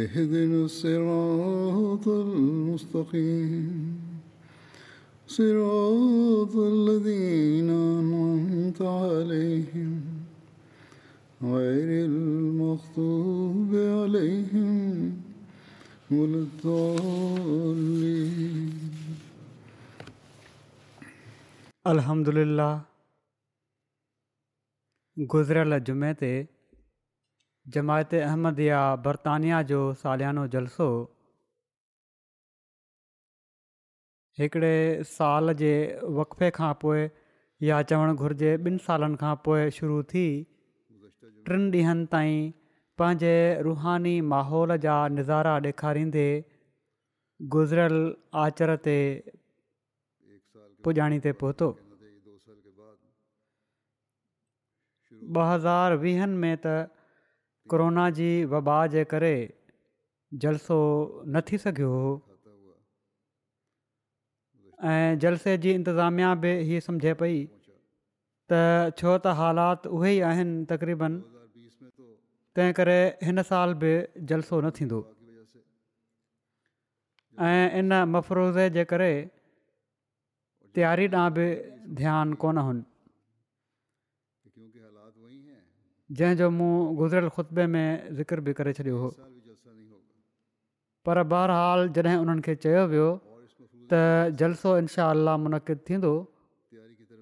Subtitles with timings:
[0.00, 3.76] اهدنا الصراط المستقيم
[5.26, 9.94] صراط الذين أنعمت عليهم
[11.54, 14.76] غير المغضوب عليهم
[16.16, 18.74] ولا الضالين
[21.94, 22.72] الحمد لله
[25.32, 26.32] गुज़िरियल الله ते
[27.74, 30.86] जमायत अहमद या बर्तानिया जो सालियानो जलसो
[34.38, 34.70] हिकिड़े
[35.12, 35.70] साल जे
[36.18, 37.02] वक़फ़े खां पोइ
[37.66, 40.24] या चवणु घुरिजे ॿिनि सालनि खां पोइ शुरू थी
[41.50, 42.38] टिनि ॾींहनि ताईं
[43.00, 43.34] पंहिंजे
[43.68, 46.28] रुहानी माहौल जा नज़ारा ॾेखारींदे
[47.56, 47.98] गुज़िरियल
[48.44, 48.98] आचर ते
[50.84, 51.78] पुॼाणी ते पहुतो ॿ
[55.52, 56.68] हज़ार वीहनि में त
[57.70, 59.34] कोरोना जी वबा जे करे
[60.42, 60.78] जलसो
[61.26, 62.14] न थी सघियो हो
[64.92, 67.36] ऐं जलसे जी इंतिज़ामिया बि हीअ सम्झे पई
[68.52, 68.62] त
[69.00, 71.18] छो त हालात उहे ई आहिनि तक़रीबन
[72.56, 72.98] तंहिं करे
[73.28, 73.92] हिन साल बि
[74.32, 75.00] जलसो न थींदो
[77.80, 79.12] इन मफ़रूज़ जे करे
[80.76, 81.46] तयारी ॾांहुं बि
[82.00, 82.82] ध्यानु कोन हुननि
[86.06, 86.70] जंहिंजो मूं
[87.02, 89.10] गुज़िरियल ख़ुतबे में ज़िक्र बि करे छॾियो हुओ
[91.02, 93.08] पर बहरहाल जॾहिं उन्हनि खे चयो वियो
[93.90, 96.12] त जलसो इनशा अलाह मुनक़िद थींदो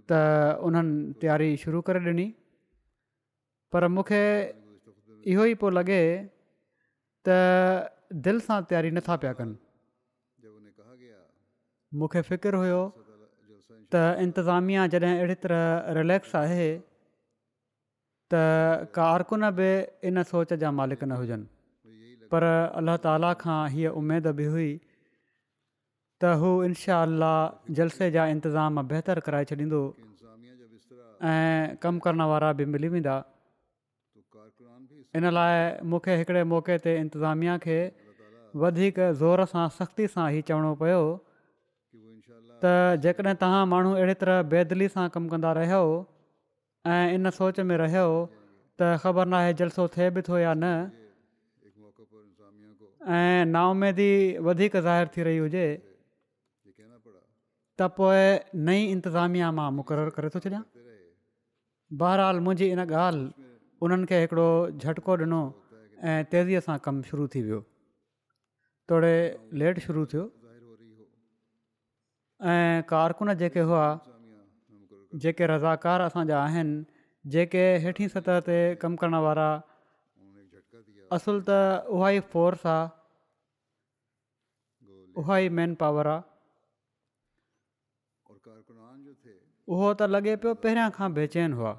[0.05, 0.09] त
[0.69, 2.27] उन्हनि तयारी शुरू करे ॾिनी
[3.73, 4.23] पर मूंखे
[5.33, 6.01] इहो ई पियो लॻे
[7.25, 7.29] त
[8.13, 9.57] दिलि सां त्यारी नथा पिया कनि
[11.97, 12.81] मूंखे फिकर हुओ
[13.93, 16.67] त इंतिज़ामिया जॾहिं अहिड़ी तरह रिलैक्स आहे
[18.35, 19.69] तारकुन कारकुन बि
[20.09, 22.45] इन सोच जा मालिक न हुजनि पर
[22.79, 24.71] अल्ला ताला खां हीअ उमेद बि हुई
[26.23, 26.99] त हू इनशा
[27.79, 29.81] जलसे जा इंतिज़ाम बहितरु कराए छॾींदो
[31.31, 33.17] ऐं कमु करण वारा बि मिली वेंदा
[35.19, 35.55] इन लाइ
[35.91, 37.79] मूंखे हिकिड़े मौके ते इंतिज़ामिया खे
[38.65, 41.03] वधीक ज़ोर सां सख़्ती सां ई चवणो पियो
[42.65, 42.73] त
[43.07, 45.83] जेकॾहिं तव्हां माण्हू अहिड़ी तरह बेदली सां कमु कंदा रहियो
[46.85, 48.09] इन सोच में रहियो
[48.79, 50.65] त ख़बर नाहे जलसो थिए बि थो या न
[53.09, 54.13] ऐं नाउमेदी
[54.45, 55.67] वधीक ज़ाहिरु थी रही हुजे
[57.81, 58.21] त पोइ
[58.65, 60.63] नई इंतिज़ामिया मां मुक़ररु करे थो छॾियां
[61.97, 63.33] बहरहाल मुंहिंजी इन ॻाल्हि
[63.85, 64.49] उन्हनि खे हिकिड़ो
[64.81, 65.43] झटको ॾिनो
[66.05, 67.61] ऐं तेज़ीअ सां कमु शुरू थी वियो
[68.89, 69.17] थोरे
[69.61, 70.25] लेट शुरू थियो
[72.53, 73.85] ऐं कारकुन जेके हुआ
[75.23, 76.83] जेके रज़ाकार असांजा आहिनि
[77.35, 79.49] जेके हेठि सतह ते कमु करण वारा
[81.17, 81.59] असुल त
[81.99, 82.83] उहा ई फोर्स आहे
[85.23, 86.23] उहा ई मैन पावर आहे
[89.73, 91.73] उहो त लॻे पियो पहिरियां खां बेचैन हुआ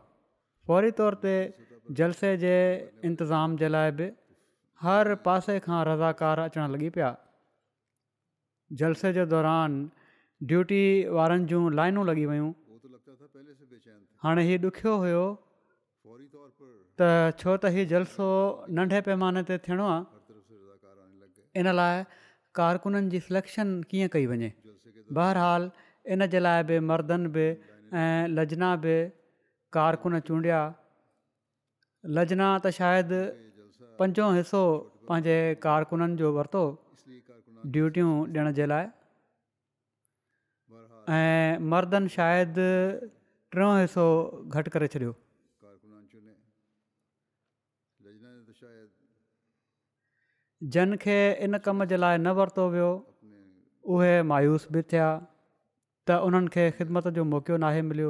[0.69, 1.33] फौरी तौर ते
[1.97, 2.53] जलसे जे
[3.09, 4.07] इंतिज़ाम जे लाइ बि
[4.85, 7.11] हर पासे खां रज़ाकार अचणु लॻी पिया
[8.79, 9.77] जलसे जे दौरान
[10.51, 10.81] ड्यूटी
[11.17, 12.51] वारनि जूं लाइनूं लॻी वियूं
[14.25, 15.23] हाणे हीउ ॾुखियो हुयो
[16.99, 17.01] त
[17.41, 18.27] छो त हीउ जलसो
[18.77, 19.87] नंढे पैमाने ते थियणो
[21.61, 21.97] इन लाइ
[22.59, 24.49] कारकुननि जी सिलेक्शन कीअं कई वञे
[25.17, 25.63] बहरहाल
[26.15, 27.45] इन जे लाइ बि मर्दनि बि
[28.03, 28.95] ऐं बि
[29.77, 30.61] कारकुन चूंडिया
[32.19, 33.19] लजना त शायदि
[33.99, 34.63] पंजो हिसो
[35.11, 35.35] पंहिंजे
[35.67, 36.63] कारकुननि जो वरितो
[37.77, 38.85] ड्यूटियूं ॾियण जे लाइ
[41.19, 42.69] ऐं मर्दनि शायदि
[43.55, 44.05] टियों हिसो
[44.59, 45.11] घटि करे छॾियो
[50.75, 51.15] जन खे
[51.45, 52.89] इन कम जे लाइ न वरितो वियो
[53.95, 58.09] उहे मायूस बि थिया त उन्हनि खे ख़िदमत जो मौको नाहे मिलियो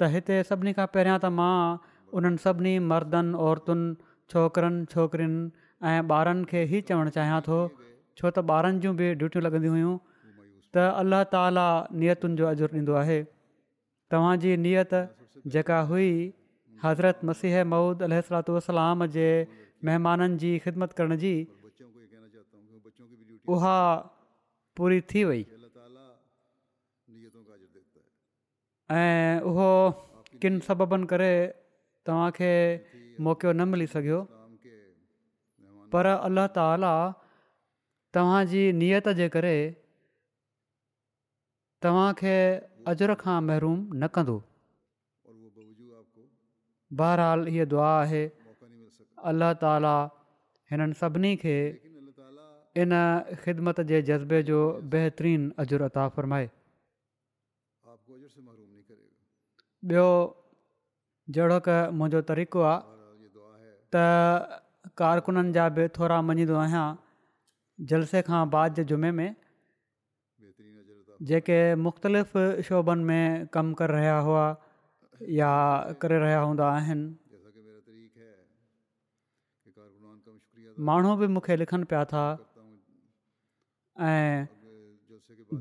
[0.00, 1.54] त हिते सभिनी खां पहिरियां त मां
[2.20, 3.86] उन्हनि सभिनी मर्दनि औरतुनि
[4.34, 5.40] छोकिरनि छोकिरियुनि
[5.92, 9.96] ऐं ॿारनि खे ई चवणु चाहियां थो छो त ॿारनि जूं बि ड्यूटियूं लॻंदियूं हुयूं
[10.34, 11.66] त अल्लाह ताला
[12.04, 13.20] नियतुनि जो अजरु ॾींदो आहे
[14.12, 14.94] तव्हांजी नियत
[15.52, 16.10] जेका हुई
[16.84, 19.26] हज़रत मसीह महूद अलतोसलाम जे
[19.88, 21.34] महिमाननि जी ख़िदमत करण जी
[23.56, 23.78] उहा
[24.76, 25.02] पूरी
[28.96, 29.70] ऐं उहो
[30.42, 31.32] किनि सबबनि करे
[32.06, 32.50] तव्हांखे
[33.26, 34.18] मौक़ो न मिली सघियो
[35.94, 36.94] पर अलाह ताला
[38.14, 39.56] तव्हांजी नियत जे करे
[41.86, 42.36] तव्हांखे
[42.90, 43.64] अजर खां महिर
[46.98, 48.20] बहरहाल हीअ दुआ आहे
[49.30, 49.94] अलाह ताला
[50.72, 51.54] हिननि सभिनी खे
[52.84, 52.92] इन
[53.46, 54.60] ख़िदमत जे जज़्बे जो
[54.92, 56.46] बहितरीनु अजरु अता फ़र्माए
[61.66, 64.62] क मुंहिंजो तरीक़ो आहे त
[65.02, 66.86] कारकुननि जा बि थोरा मञींदो आहियां
[67.94, 69.28] जलसे खां बाद जे जुमे में
[71.22, 72.32] जेके मुख़्तलिफ़
[72.68, 74.46] शोबनि में कमु करे रहिया हुआ
[75.32, 75.50] या
[76.00, 77.08] करे रहिया हूंदा आहिनि
[80.86, 82.24] माण्हू बि मूंखे लिखनि पिया था
[84.00, 84.44] ऐं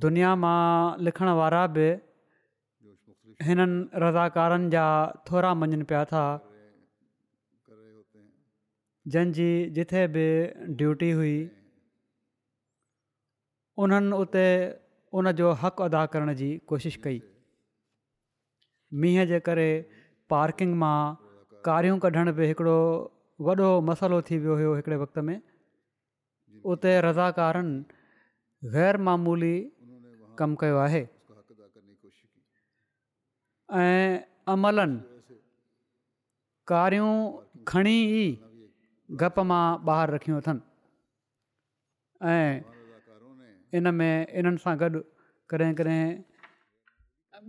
[0.03, 1.87] दुनिया मां लिखण वारा बि
[3.47, 4.85] हिननि रज़ाकारनि जा
[5.29, 6.23] थोरा मञनि पिया था
[9.13, 10.25] जंहिंजी जिथे बि
[10.79, 11.37] ड्यूटी हुई
[13.85, 14.47] उन्हनि उते
[15.13, 17.21] जो हक़ अदा करण जी कोशिशि कई
[19.01, 19.69] मींहं जे करे
[20.29, 20.99] पार्किंग मां
[21.65, 22.79] कारियूं कढण बि हिकिड़ो
[23.45, 25.39] वॾो मसालो थी वियो हुयो हिकिड़े वक़्त में
[26.71, 27.75] उते रज़ाकारनि
[28.75, 29.55] ग़ैरमूली
[30.39, 31.03] कमु कयो आहे
[33.79, 34.19] ऐं
[34.53, 35.01] अमलनि
[36.67, 37.13] कारियूं
[37.67, 38.39] खणी ई
[39.21, 40.59] गप मां ॿाहिरि रखियूं अथनि
[43.77, 45.00] इन में इन्हनि सां गॾु
[45.51, 46.04] कॾहिं कॾहिं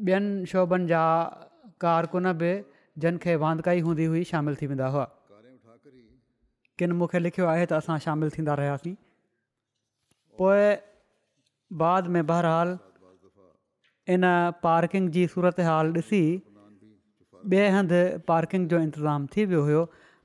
[0.07, 1.03] ॿियनि शोभनि जा
[1.85, 2.53] कारकुन बि
[3.05, 5.05] जंहिंखे वांधकाई हूंदी हुई शामिलु थी वेंदा हुआ
[6.81, 8.95] किन मूंखे लिखियो आहे त असां शामिलु थींदा रहियासीं
[10.41, 10.65] पोइ
[11.85, 12.71] बाद में बहरहाल
[14.17, 14.25] इन
[14.67, 16.23] पार्किंग जी सूरत हाल ॾिसी
[17.53, 19.83] ॿिए हंधि पार्किंग जो इंतिज़ामु थी वियो हुयो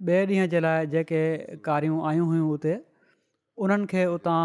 [0.07, 1.21] ॿिए ॾींहं जे लाइ जेके
[1.67, 2.73] कारियूं आयूं हुयूं उते
[3.65, 4.41] उन्हनि खे उतां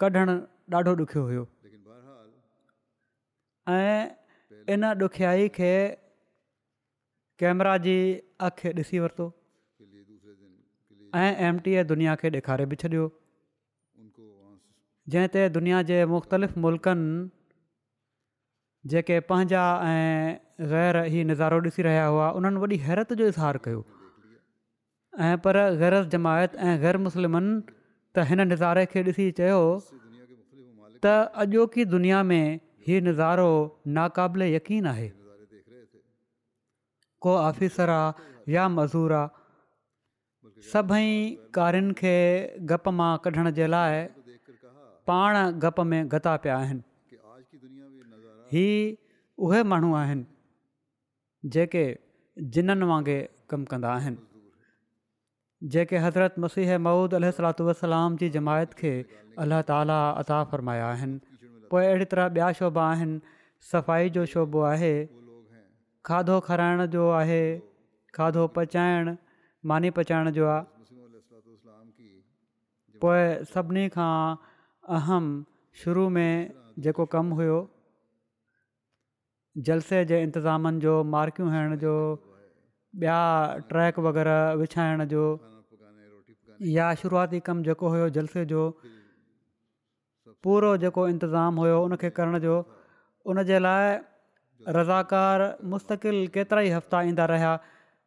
[0.00, 0.34] कढणु
[0.74, 1.44] ॾाढो ॾुखियो हुयो
[3.74, 3.98] ऐं
[4.74, 5.72] इन ॾुखियाई खे
[7.38, 7.96] कैमरा जी
[8.46, 9.26] अखि ॾिसी वरितो
[11.22, 13.10] ऐं एम टी ए दुनिया खे ॾेखारे बि छॾियो
[15.12, 17.06] जंहिं ते दुनिया जे मुख़्तलिफ़ मुल्कनि
[18.88, 23.82] जेके पंहिंजा ऐं ग़ैर हीउ नज़ारो ॾिसी रहिया हुआ उन्हनि वॾी हैरत जो इज़हारु कयो
[25.28, 27.50] ऐं पर ग़ैरत जमायत ऐं ग़ैर मुस्लिमनि
[28.14, 29.60] त हिन नज़ारे खे ॾिसी चयो
[31.04, 31.12] त
[31.44, 32.46] अॼोकी दुनिया में
[32.88, 33.48] हीउ नज़ारो
[34.00, 35.08] नाक़ाबिले यकीन आहे
[37.26, 41.06] को ऑफिसर आहे या मज़ूर आहे सभई
[41.56, 42.14] कार्यनि खे
[42.72, 44.04] गप मां कढण जे लाइ
[45.10, 46.82] पाण गप में गता पिया आहिनि
[48.52, 48.66] ही
[49.46, 51.82] उ माण्हू आहिनि जेके
[52.54, 58.92] जिननि वांगुरु कमु कंदा आहिनि जेके हज़रत मसीह महूद अल सलातलाम जी जमायत खे
[59.44, 61.16] अलाह ताली अता फ़रमाया आहिनि
[61.72, 63.16] पोइ अहिड़ी तरह ॿिया शोभा आहिनि
[63.72, 64.92] सफ़ाई जो शोभो आहे
[66.10, 67.40] खाधो खाराइण जो आहे
[68.18, 69.16] खाधो पचाइणु
[69.72, 71.02] मानी पचाइण जो आहे
[73.04, 74.12] पोइ सभिनी खां
[74.98, 75.28] अहम
[75.82, 76.30] शुरू में
[76.86, 77.58] जेको कमु हुयो
[79.66, 81.94] जलसे जे इंतिज़ाम जो मार्कियूं हणण जो
[83.02, 83.16] ॿिया
[83.68, 85.22] ट्रैक वग़ैरह विछाइण जो
[86.74, 88.62] या शुरूआती कमु जेको हुयो जलसे जो
[90.42, 92.56] पूरो जेको इंतिज़ामु हुयो उन खे करण जो
[93.30, 93.94] उन जे लाइ
[94.76, 95.42] रज़ाकार
[95.72, 97.52] मुस्तक़िल केतिरा ई हफ़्ता ईंदा रहिया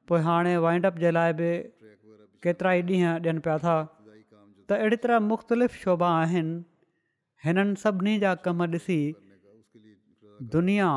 [0.07, 1.50] पोइ हाणे वाइंडअप अप जे लाइ बि
[2.45, 3.73] केतिरा ई ॾींहं ॾियनि पिया था
[4.67, 6.55] त अहिड़ी तरह मुख़्तलिफ़ शोभा आहिनि
[7.47, 9.00] हिननि सभिनी जा कम ॾिसी
[10.57, 10.91] दुनिया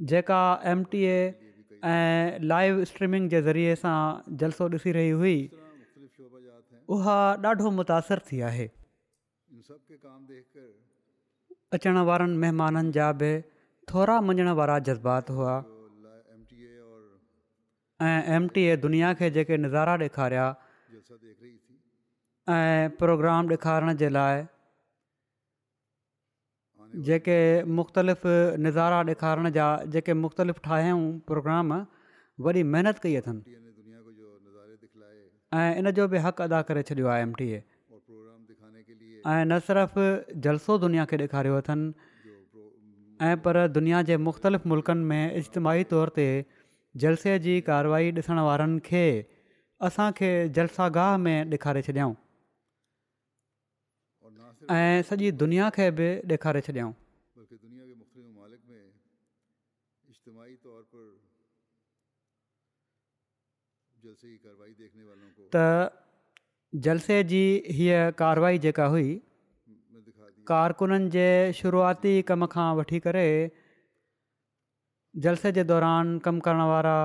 [0.00, 0.40] जेका
[0.70, 1.52] एम टी ए
[1.90, 3.96] ऐं लाइव स्ट्रीमिंग जे ज़रिए सां
[4.42, 5.38] जलसो ॾिसी रही हुई
[6.96, 8.68] उहा ॾाढो मुतासिर थी आहे
[11.78, 13.32] अचण वारनि महिमाननि जा बि
[13.92, 15.56] थोरा मञण वारा जज़्बात हुआ
[18.06, 20.46] ऐं एम टी ए दुनिया खे जेके नज़ारा ॾेखारिया
[22.60, 24.42] ऐं प्रोग्राम ॾेखारण जे लाइ
[26.94, 27.38] जेके
[27.78, 28.26] मुख़्तलिफ़
[28.64, 31.72] नज़ारा ॾेखारण जा जेके मुख़्तलिफ़ु ठाहियूं प्रोग्राम
[32.48, 33.56] वॾी महिनत कई अथनि
[35.60, 37.62] ऐं इन जो बि हक़ अदा करे छॾियो आहे एम टी ए
[39.32, 41.92] न सिर्फ़ु जलसो दुनिया खे ॾेखारियो अथनि
[43.32, 46.26] ऐं पर दुनिया जे मुख़्तलिफ़ मुल्कनि में इज्तमाही तौर ते
[47.04, 49.04] जलसे जी कारवाई ॾिसण वारनि खे
[49.90, 50.30] असांखे
[50.60, 52.14] जलसागाह में ॾेखारे छॾियाऊं
[54.70, 56.92] ऐं सॼी दुनिया खे बि ॾेखारे छॾियऊं
[65.54, 65.58] त
[66.84, 67.40] जलसे जी
[67.76, 69.08] हीअ कारवाई जेका हुई
[70.50, 71.28] कारकुननि जे
[71.60, 73.26] शुरूआती कम खां वठी करे
[75.26, 76.98] जलसे जे दौरान कम करण वारा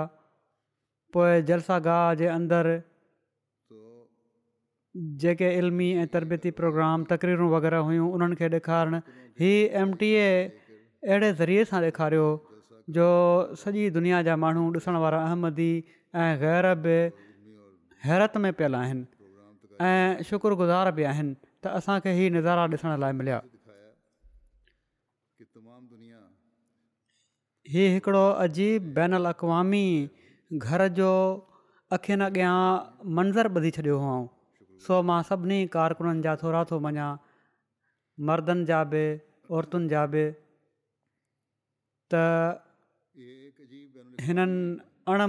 [1.16, 2.70] पोइ जलसा गाह जे अंदर
[4.96, 8.98] जेके इल्मी ऐं तरबियती प्रोग्राम तकरीरूं वग़ैरह हुयूं उन्हनि खे ॾेखारणु
[9.42, 10.28] हीअ एम टी ए
[11.10, 12.26] अहिड़े ज़रिए सां ॾेखारियो
[12.98, 13.08] जो
[13.62, 15.70] सॼी दुनिया जा माण्हू ॾिसण वारा अहमदी
[16.26, 16.86] ऐं ग़ैरब
[18.06, 19.06] हैरत में पियल आहिनि
[19.88, 21.34] ऐं शुक्रगुज़ार बि आहिनि
[21.64, 23.42] त असांखे हीउ नज़ारा ॾिसण लाइ मिलिया
[27.74, 29.84] हीउ हिकिड़ो अजीब बैनली
[30.58, 31.12] घर जो
[32.00, 32.56] अखियुनि अॻियां
[33.22, 34.16] मंज़रु ॿधी छॾियो हुआ
[34.86, 37.04] सो मां सभिनी कारकुननि जा थोरा थो मञा
[38.30, 39.04] मर्दनि जा बि
[39.58, 40.24] औरतुनि जा बि
[42.14, 42.24] त
[44.30, 44.56] हिननि
[45.14, 45.24] अण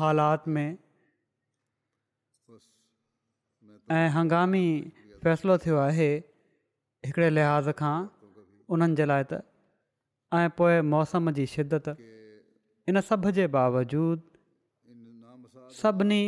[0.00, 0.66] हालात में
[3.94, 4.64] ऐं हंगामी
[5.22, 6.10] फ़ैसिलो थियो आहे
[7.06, 7.94] हिकिड़े लिहाज़ खां
[8.76, 9.40] उन्हनि जे लाइ त
[10.40, 11.92] ऐं मौसम जी शिदत
[12.90, 14.26] इन सभ जे बावजूद
[15.82, 16.22] सभिनी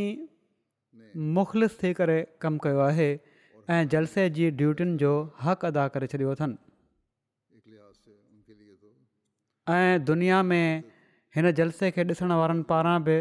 [1.17, 3.11] मुख़लिस थी करे कमु कयो आहे
[3.77, 5.11] ऐं जलसे जी ड्यूटियुनि जो
[5.43, 6.57] हक़ अदा करे छॾियो अथनि
[9.77, 10.83] ऐं दुनिया में
[11.37, 13.17] हिन जलसे खे ॾिसण वारनि पारां बि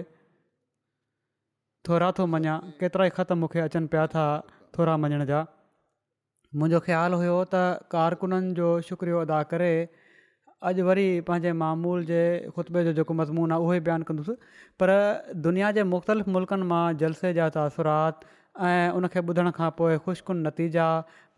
[1.88, 4.25] थोरा थो मञा केतिरा ई ख़तमु मूंखे अचनि पिया था
[4.78, 5.40] थोरा मञण जा
[6.60, 7.64] मुंहिंजो ख़्यालु हुयो त
[7.96, 9.72] कारकुननि जो शुक्रियो अदा करे
[10.67, 12.22] अॼु वरी पंहिंजे मामूल जे
[12.53, 14.34] ख़ुतबे जो जेको मज़मून आहे उहो ई बयानु कंदुसि
[14.81, 14.89] पर
[15.48, 18.25] दुनिया जे मुख़्तलिफ़ मुल्कनि मां जलसे जा तासुरात
[18.69, 20.86] ऐं उनखे ॿुधण खां पोइ ख़ुशिकुनि नतीजा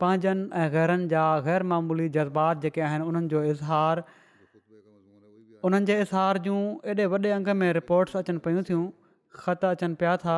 [0.03, 4.03] पंहिंजनि ऐं घरनि जा ग़ैर मामूली जज़्बात जेके आहिनि उन्हनि जो इज़हार
[5.71, 6.61] उन्हनि जे इज़हार जूं
[6.95, 8.85] एॾे वॾे अंग में रिपोर्ट्स अचनि पियूं थियूं
[9.41, 10.37] ख़त अचनि पिया था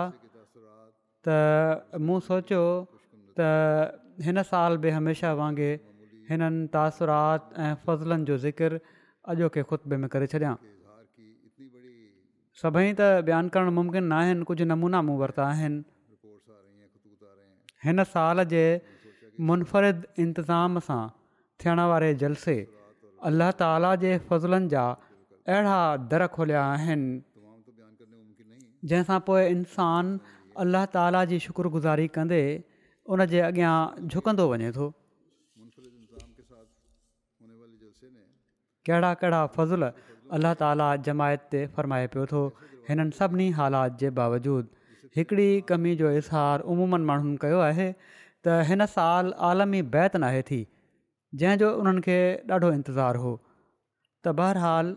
[1.27, 2.65] त मूं सोचियो
[3.41, 5.88] त हिन साल बि हमेशह वांगुरु
[6.29, 8.77] हिननि तासुरात ऐं फ़ज़लनि जो ज़िक्रु
[9.31, 10.53] अॼोके ख़ुतबे में करे छॾियां
[12.61, 15.79] सभई त बयानु करणु मुमकिन न आहिनि कुझु नमूना मूं वरिता आहिनि
[17.85, 18.63] हिन साल जे
[19.47, 21.01] मुनफरिद इंतिज़ाम सां
[21.63, 22.55] थियणु वारे जलसे
[23.31, 24.83] अलाह ताला जे फ़ज़लनि जा
[25.55, 25.77] अहिड़ा
[26.13, 27.09] दर खोलिया आहिनि
[28.91, 30.05] जंहिंसां पोइ इंसान
[30.63, 32.41] अल्लाह ताला जी शुक्रगुज़ारी कंदे
[33.13, 33.73] उन जे अॻियां
[34.13, 34.91] झुकंदो वञे थो
[38.05, 39.83] कहिड़ा कहिड़ा फ़ल
[40.37, 42.39] अल ताली जमायत ते फ़रमाए पियो थो
[42.89, 48.85] हिननि सभिनी हालात जे बावजूदु हिकिड़ी कमी जो इज़हार उमूमनि माण्हुनि कयो आहे त हिन
[48.93, 50.59] साल आलमी बैत नाहे थी
[51.41, 52.17] जंहिंजो उन्हनि खे
[52.51, 54.95] ॾाढो इंतज़ारु हो त बहरहाल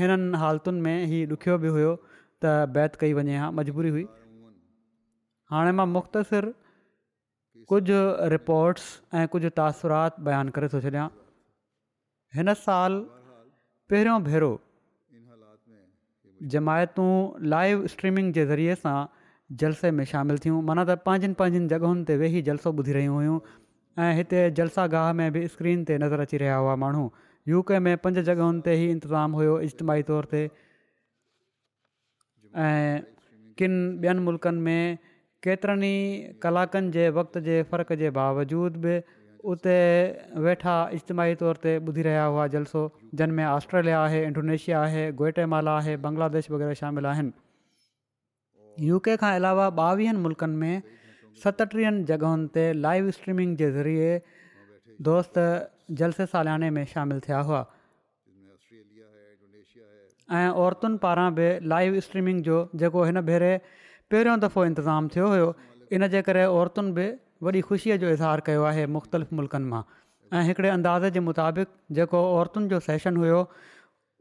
[0.00, 1.92] हिननि हालतुनि में हीउ ॾुखियो बि हुयो
[2.40, 4.06] त बैत कई वञे हा मजबूरी हुई
[5.54, 6.52] हाणे मां मुख़्तसिर
[7.68, 7.96] कुझु
[8.34, 11.04] रिपोर्ट्स ऐं कुझु तासुरात बयानु करे थो छॾिया
[12.38, 12.92] हिन साल
[13.92, 14.52] पहिरियों भेरो
[16.54, 17.10] जमायतूं
[17.54, 18.98] लाइव स्ट्रीमिंग जे ज़रिए सां
[19.62, 23.38] जलसे में शामिलु थियूं माना त पंहिंजनि पंहिंजनि जॻहियुनि ते वेही जलसो ॿुधी रहियूं हुयूं
[24.04, 27.04] ऐं हिते जलसा गाह में बि स्क्रीन ते नज़र अची रहिया हुआ माण्हू
[27.52, 30.42] यूके में पंज जॻहियुनि ते ई इंतज़ामु हुयो इजतमाही तौर ते
[32.68, 33.00] ऐं
[33.62, 33.74] किन
[34.06, 34.98] ॿियनि मुल्कनि में
[35.44, 38.94] केतिरनि ई कलाकनि जे वक़्त जे फ़र्क़ जे बावजूदि बि
[39.52, 39.76] उते
[40.46, 42.80] वेठा इजतमाही तौर ते ॿुधी रहिया हुआ जलसो
[43.20, 46.22] जिन में ऑस्ट्रेलिया आहे इंडोनेशिया आहे गोटेमाला आहे شامل
[46.56, 50.82] वग़ैरह शामिल आहिनि यू के खां अलावा ॿावीहनि मुल्कनि में
[51.44, 54.22] सतटीहनि जॻहियुनि ते लाइव स्ट्रीमिंग जे ज़रिए
[55.10, 55.50] दोस्त
[56.02, 57.64] जलसे सालियाने में शामिलु थिया हुआ
[60.38, 63.52] ऐं औरतुनि पारां बि लाइव स्ट्रीमिंग जो जेको हिन भेरे
[64.12, 65.48] पहिरियों दफ़ो इंतिज़ामु थियो हुयो
[65.96, 67.06] इनजे करे औरतुनि बि
[67.48, 69.82] वॾी ख़ुशीअ जो इज़हारु कयो आहे मुख़्तलिफ़ मुल्कनि मां
[70.38, 73.38] ऐं हिकिड़े अंदाज़े जे मुताबिक़ जेको औरतुनि जो सेशन हुयो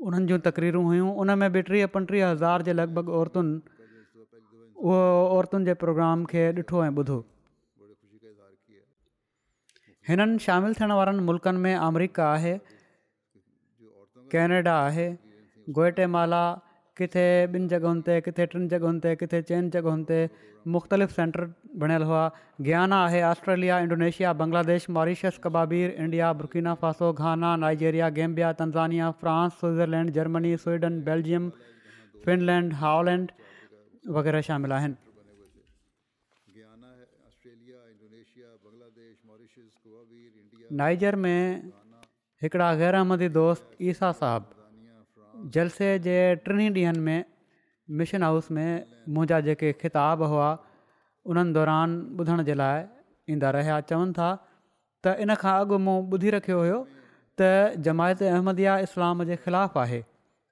[0.09, 3.87] उन्हनि जूं तकरीरूं हुयूं उन में बि टीह पंटीह हज़ार जे लॻभॻि औरतुनि
[4.83, 5.01] उहो
[5.39, 7.17] औरतुनि जे प्रोग्राम खे ॾिठो ऐं ॿुधो
[10.13, 12.53] हिननि शामिलु थियण वारनि मुल्कनि में अमरिका आहे
[14.37, 15.07] कैनेडा आहे
[15.79, 16.43] गोइटेमाला
[16.99, 20.19] किथे ॿिनि जॻहुनि ते किथे टिनि जॻहुनि ते किथे चइनि जॻहुनि ते
[20.75, 21.43] मुख़्तलिफ़ सेंटर
[21.83, 22.23] बणियलु हुआ
[22.67, 29.59] ग्याना आहे Australia Indonesia Bangladesh Mauritius Kababir India Burkina Faso Ghana Nigeria Gambia Tanzania France
[29.61, 31.49] Switzerland Germany Sweden Belgium
[32.27, 33.31] Finland Holland
[34.19, 34.99] वग़ैरह शामिल आहिनि
[40.83, 41.37] नाइजीअर में
[42.43, 44.58] हिकिड़ा गैरामदी दोस्त ईसा साहिबु
[45.55, 47.23] जलसे जे टिन ॾींहंनि में
[47.99, 48.83] मिशन हाउस में
[49.15, 50.49] मुंहिंजा जेके ख़िताब हुआ
[51.31, 52.81] उन्हनि दौरान ॿुधण जे लाइ
[53.33, 54.29] ईंदा रहिया चवनि था
[55.05, 56.79] त इन खां अॻु मूं ॿुधी रखियो हुयो
[57.41, 60.01] त जमायत अहमद इस्लाम जे ख़िलाफ़ु आहे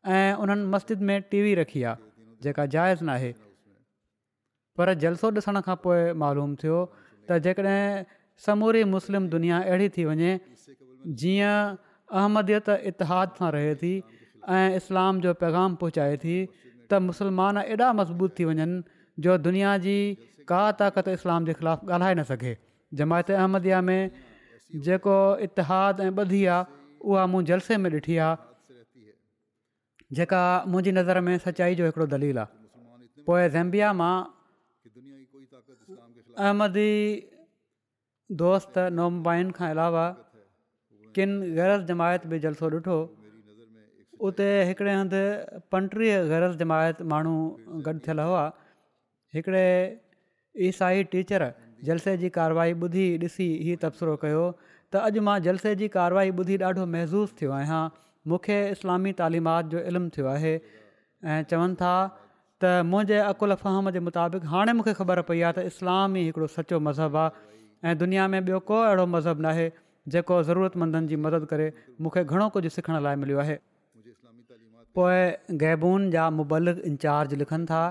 [0.08, 2.04] ऐं उन्हनि मस्जिद में टीवी रखी आहे
[2.48, 3.34] जेका जाइज़ न
[4.78, 6.82] पर जलसो ॾिसण खां पोइ मालूम थियो
[7.28, 8.04] त जेकॾहिं
[8.48, 10.34] समूरी मुस्लिम दुनिया अहिड़ी थी वञे
[11.22, 11.56] जीअं
[12.14, 13.94] अहमदियत इतिहाद सां रहे थी
[14.56, 16.36] ऐं इस्लाम जो पैगाम पहुचाए थी
[16.90, 18.68] त मुस्लमान एॾा मज़बूत थी वञनि
[19.26, 19.96] जो दुनिया जी
[20.52, 22.54] का ताक़त इस्लाम जे ख़िलाफ़ु ॻाल्हाए न सघे
[23.02, 24.12] जमायत अहमदया में
[24.86, 25.16] जेको
[25.48, 28.36] इतिहादु ऐं ॿधी आहे उहा मूं जलसे में ॾिठी आहे
[30.20, 34.16] जेका मुंहिंजी नज़र में सचाई जो हिकिड़ो दलील आहे पोइ ज़ेम्बिया मां
[36.46, 36.94] अहमदी
[38.44, 40.06] दोस्त नोमबाइन खां अलावा
[41.16, 42.98] किन गैरत जमायत बि जलसो ॾिठो
[44.26, 45.18] उते हिकिड़े हंधि
[45.72, 47.36] पंटीह ग़ैर जमायत माण्हू
[47.88, 48.46] गॾु थियल हुआ
[49.36, 49.66] हिकिड़े
[50.70, 51.44] ईसाई टीचर
[51.90, 54.44] जलसे जी कारवाई ॿुधी ॾिसी ही तबसरो कयो
[54.94, 57.82] त अॼु मां जलसे जी कार्यवाही ॿुधी ॾाढो महज़ूस थियो आहियां
[58.32, 61.94] मूंखे इस्लामी तालिमात जो इल्मु थियो आहे ऐं चवनि था
[62.64, 66.48] त मुंहिंजे अक़ुल फ़हम जे मुताबिक़ हाणे मूंखे ख़बर पई आहे त इस्लाम ई हिकिड़ो
[66.58, 67.46] सचो मज़हबु आहे
[67.94, 69.72] ऐं दुनिया में ॿियो को अहिड़ो मज़हब न
[70.16, 71.70] जेको ज़रूरतमंदनि जी मदद करे
[72.02, 73.58] मूंखे घणो कुझु सिखण लाइ मिलियो आहे
[74.98, 77.82] पोएं गैबून जा मुबलिक इंचार्ज लिखनि था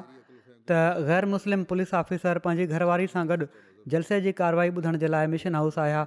[0.71, 3.47] त ग़ैर मुस्लिम पुलिस ऑफिसर पंहिंजी घरवारी सां गॾु
[3.95, 6.01] जलसे जी कार्रवाई ॿुधण जे लाइ मिशन हाउस आया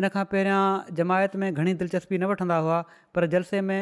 [0.00, 0.62] इन खां पहिरियां
[1.00, 2.78] जमायत में घणी दिलचस्पी न वठंदा हुआ
[3.16, 3.80] पर जलसे में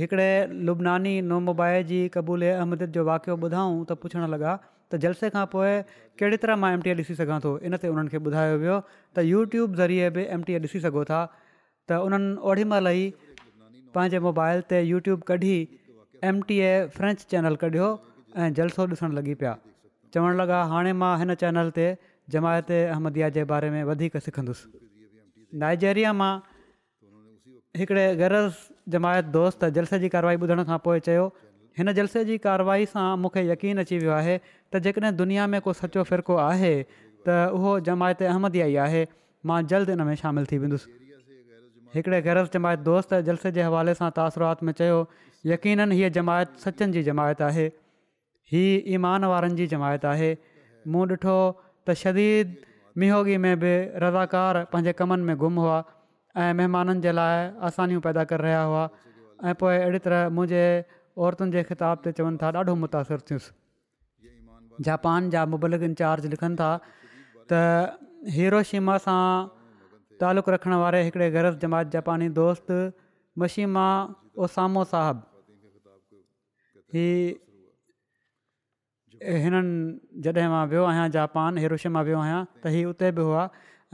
[0.00, 0.30] हिकिड़े
[0.70, 5.76] लुबनानी नोमोबाइ जी क़बूल अहमद जो वाक़ियो ॿुधाऊं त पुछणु लॻा त जलसे खां पोइ
[5.92, 8.80] कहिड़ी तरह मां एम टी ए ॾिसी सघां थो इन ते उन्हनि खे ॿुधायो वियो
[9.18, 13.08] त यूट्यूब ज़रिए बि एम टी ए ॾिसी सघो था त उन्हनि ओॾीमहिल ई
[13.98, 15.52] पंहिंजे मोबाइल ते यूट्यूब कढी
[16.30, 17.86] M T A French channel कढियो
[18.44, 19.52] ऐं जलसो ॾिसणु लॻी पिया
[20.16, 21.86] चवणु लॻा हाणे मां हिन चैनल ते
[22.34, 24.84] जमायत अहमदिया जे बारे में वधीक सिखंदुसि
[25.62, 26.34] नाइजेरिया मां
[27.80, 28.60] हिकिड़े ग़रज़
[28.96, 31.24] जमायत दोस्त जलसे जी कार्यवाही ॿुधण खां पोइ चयो
[31.80, 35.76] हिन जलसे जी कार्यवाही सां मूंखे यकीन अची वियो आहे त जेकॾहिं दुनिया में को
[35.80, 39.02] सचो फिरको आहे त उहो जमायत अहमदिया ई आहे
[39.52, 40.94] मां जल्द इन में शामिलु थी वेंदुसि
[41.96, 44.96] हिकिड़े ग़रज़ जमायत दोस्त जलसे जे हवाले सां तासुरात में चयो
[45.52, 47.64] यकीन हीअ जमायत सचनि जी जमायत आहे
[48.52, 50.28] हीअ ईमान वारनि जी जमायत आहे
[50.94, 51.36] मूं ॾिठो
[51.88, 52.52] त शदीद
[53.02, 53.72] मिहोगी में बि
[54.04, 55.78] रज़ाकार पंहिंजे कमनि में गुम हुआ
[56.44, 58.84] ऐं महिमाननि जे लाइ आसानियूं पैदा करे रहिया हुआ
[59.48, 60.62] ऐं पोइ अहिड़ी तरह मुंहिंजे
[61.26, 66.70] औरतुनि जे ख़िताब ते चवनि था ॾाढो मुतासिर थियुसि जापान जा मुबलिक इंचार्ज लिखनि था
[67.52, 69.26] त हीरोशीमा सां
[70.20, 72.70] तालुक रखण वारे हिकिड़े ग़रज जमात जापानी दोस्त
[73.42, 73.86] मशीमा
[74.44, 75.24] ओसामो साहबु
[76.96, 77.08] ही
[79.44, 83.42] हिननि जॾहिं मां वियो आहियां जापान हेरोश मां वियो आहियां त हीअ उते बि हुआ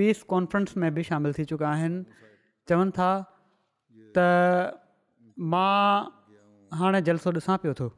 [0.00, 2.26] पीस कॉन्फ्रेंस में बि शामिलु थी चुका आहिनि
[2.72, 3.08] चवनि था
[4.20, 4.28] त
[5.56, 5.80] मां
[6.82, 7.88] हाणे जलसो ॾिसां पियो थो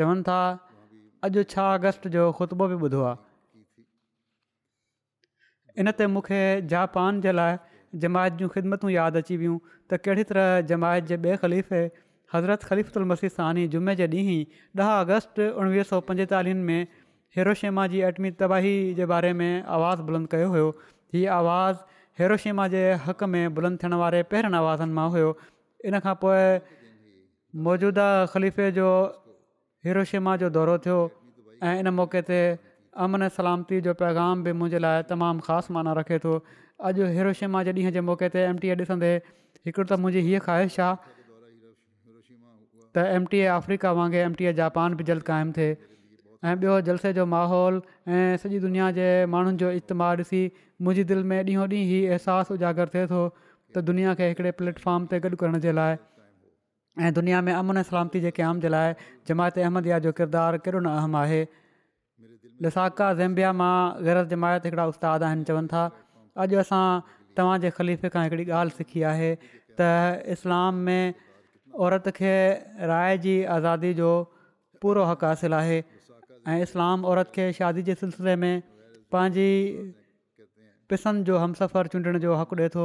[0.00, 0.38] चवनि था
[1.26, 3.02] अॼु छह अगस्त जो ख़ुतबो बि ॿुधो
[5.82, 6.38] इन ते मूंखे
[6.72, 7.58] जापान जे लाइ
[8.04, 9.58] जमायत जूं ख़िदमतूं यादि अची वियूं
[9.90, 11.80] त कहिड़ी तरह जमायत जे ॿिए ख़लीफ़े
[12.34, 14.42] हज़रत ख़लीफ़ुल मसीह सानी जुमे जे ॾींहुं
[14.82, 16.98] ॾह अगस्त उणिवीह सौ पंजेतालीहनि में
[17.38, 20.68] हेरोशेमा जी एटमी तबाही जे बारे में आवाज़ु बुलंद कयो हुयो
[21.16, 25.30] हीउ आवाज़ु हेरोशेमा जे हक़ में बुलंद थियण वारे पहिरियनि आवाज़नि मां हुयो
[25.90, 26.44] इन खां पोइ
[27.68, 28.88] मौजूदा ख़लीफ़े जो
[29.86, 30.96] हीरो शिमा जो दौरो थियो
[31.68, 32.36] ऐं इन मौके ते
[33.06, 36.34] अमन सलामती जो पैगाम बि मुंहिंजे लाइ तमामु ख़ासि माना रखे थो
[36.90, 40.76] अॼु हीरो शिमा जे ॾींहं जे मौके ते एमटीए ॾिसंदे हिकिड़ो त मुंहिंजी हीअ ख़्वाहिश
[40.90, 47.26] आहे त एमटीए अफ्रीका वांगुरु एमटीए जापान बि जल्द क़ाइमु थिए ऐं ॿियो जलसे जो
[47.34, 50.44] माहौल ऐं सॼी दुनिया जे माण्हुनि जो इज्तमाहु ॾिसी
[50.86, 55.10] मुंहिंजी दिलि में ॾींहों ॾींहुं ई अहसासु उजागर थिए थो त दुनिया खे हिकड़े प्लेटफॉर्म
[55.14, 56.02] ते गॾु करण जे लाइ
[57.00, 58.94] ऐं दुनिया में अमन ऐं सलामती जेके आम जे लाइ
[59.28, 61.40] जमायत अहमदिया जो किरदारु केॾो न अहम आहे
[62.62, 65.84] लिसाका ज़ैम्बिया मां ग़ैरत जमायत हिकिड़ा उस्ताद आहिनि चवनि था
[66.44, 66.82] अॼु असां
[67.36, 69.30] तव्हांजे ख़लीफ़े खां हिकिड़ी ॻाल्हि सिखी आहे
[69.80, 69.88] त
[70.36, 71.14] इस्लाम में
[71.86, 72.34] औरत खे
[72.92, 74.10] राय जी आज़ादी जो
[74.84, 78.54] पूरो हक़ हासिलु आहे ऐं इस्लाम औरत खे शादी जे सिलसिले में
[79.16, 79.48] पंहिंजी
[80.92, 82.84] पिसंदि जो हमसफ़र चूंडण जो हक़ु ॾिए थो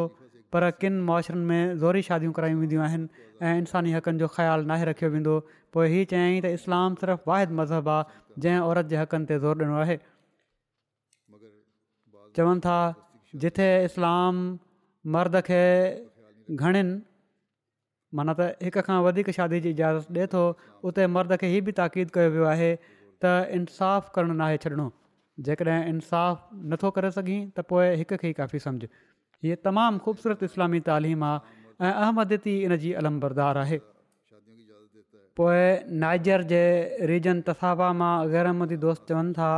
[0.53, 3.07] पर किन मुआशरनि में ज़ोरी शादियूं करायूं वेंदियूं आहिनि
[3.47, 5.39] ऐं इंसानी हक़नि जो ख़्यालु नाहे रखियो वेंदो
[5.75, 9.59] पोइ इहो चयाईं त इस्लाम सिर्फ़ु वाहिद मज़हब आहे जंहिं औरत जे हक़नि ते ज़ोरु
[9.65, 9.97] ॾियणो आहे
[12.39, 12.79] चवनि था
[13.43, 14.39] जिथे इस्लाम
[15.15, 15.65] मर्द खे
[16.61, 16.83] घणनि
[18.17, 20.45] माना त हिक खां वधीक शादी जी इजाज़त ॾिए थो
[20.91, 24.87] उते मर्द खे ही बि ताक़ीद कयो वियो आहे त इंसाफ़ु करणु नाहे छॾिणो
[25.49, 28.59] जेकॾहिं इंसाफ़ु नथो करे सघीं त पोइ काफ़ी
[29.43, 33.77] یہ تمام خوبصورت اسلامی تعلیم आहे ऐं अहमदती इन जी अलमबरदार आहे
[35.39, 35.59] पोइ
[36.03, 36.61] नाइजर जे
[37.11, 39.49] रीजन तफ़ाबा मां ग़ैरमंदी दोस्त चवनि था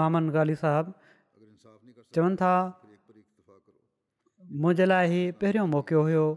[0.00, 0.94] मामन गाली साहबु
[2.18, 2.52] चवनि था
[4.66, 6.28] मुंहिंजे लाइ हीउ पहिरियों मौक़ो हुयो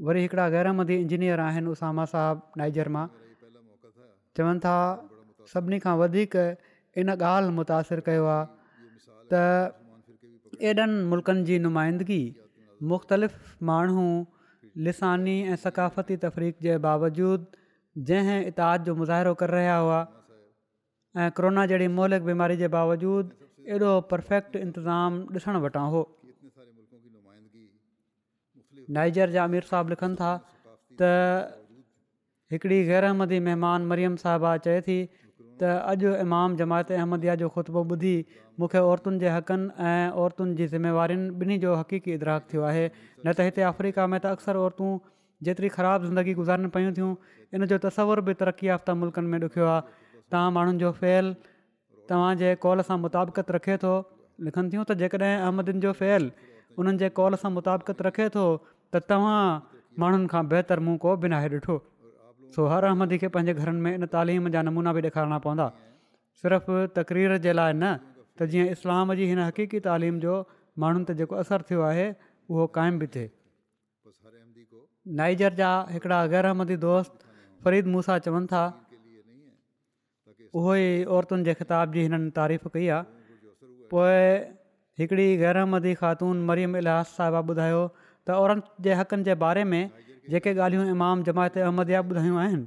[0.00, 3.00] वरी हिकिड़ा गैरमंदी इंजीनियर आहिनि उसामा साहबु नाइजरमा
[4.38, 4.76] चवनि था
[5.52, 6.36] सभिनी खां वधीक
[7.02, 8.46] इन ॻाल्हि मुतासिर कयो आहे
[9.32, 12.22] त एॾनि मुल्कनि जी नुमाइंदगी
[12.92, 13.36] मुख़्तलिफ़
[13.70, 14.06] माण्हू
[14.88, 20.00] लिसानी ऐं सकाफ़ती तफ़रीक़ जे बावजूदु जंहिं इताद जो मुज़रो करे रहिया हुआ
[21.20, 26.00] ऐं कोरोना जहिड़ी मोहलिक बीमारी जे बावजूदु एॾो परफेक्ट इंतज़ाम ॾिसण वटां हो
[28.98, 30.30] नाइजर जा अमीर साहबु लिखनि था
[31.00, 31.10] त
[32.54, 34.96] हिकिड़ी ग़ैर अहमदी महिमान मरियम साहबा चए थी
[35.60, 38.14] त अॼु इमाम जमायत अहमदिया जो ख़ुतबो ॿुधी
[38.60, 42.84] मूंखे औरतुनि जे हक़नि ऐं औरतुनि जी ज़िमेवारियुनि ॿिन्ही जो हक़ीकी इदराक थियो आहे
[43.26, 44.90] न त हिते अफ्रीका में त अक्सर औरतूं
[45.48, 47.14] जेतिरी ख़राबु ज़िंदगी गुज़ारनि पियूं थियूं
[47.54, 51.34] इन जो तस्वर बि तरक़ी याफ़्ता मुल्कनि में ॾुखियो आहे तव्हां माण्हुनि जो फ़ैल
[52.10, 53.92] तव्हांजे कॉल सां मुताबिक़त रखे थो
[54.48, 56.30] लिखनि थियूं त जेकॾहिं अहमदिन जो फैल
[56.82, 58.44] उन्हनि जे कॉल सां मुताबिक़त रखे थो
[58.94, 59.44] त तव्हां
[60.02, 61.74] माण्हुनि खां बहितर मौक़ो बिनाए ॾिठो
[62.56, 65.66] सो हर अहमदी खे पंहिंजे घरनि में इन तालीम जा नमूना बि ॾेखारणा पवंदा
[66.42, 67.92] सिर्फ़ु तकरीर जे लाइ न
[68.38, 70.34] त जीअं इस्लाम जी हिन हक़ीक़ी तालीम जो
[70.84, 72.06] माण्हुनि ते जेको असरु थियो आहे
[72.52, 73.30] उहो क़ाइमु बि थिए
[75.22, 77.26] नाइजर जा हिकिड़ा अहमदी दोस्त
[77.64, 78.62] फरीद मूसा चवनि था
[78.98, 84.22] उहो ई औरतुनि जे ख़िताब जी हिननि तारीफ़ कई आहे पोइ
[85.00, 87.80] हिकिड़ी गहरामदी ख़ातून मरियम इलाह साहिबाब ॿुधायो
[88.26, 89.90] त औरत जे हक़नि जे बारे में
[90.30, 92.66] जेके ॻाल्हियूं इमाम जमायत अहमद ॿुधायूं आहिनि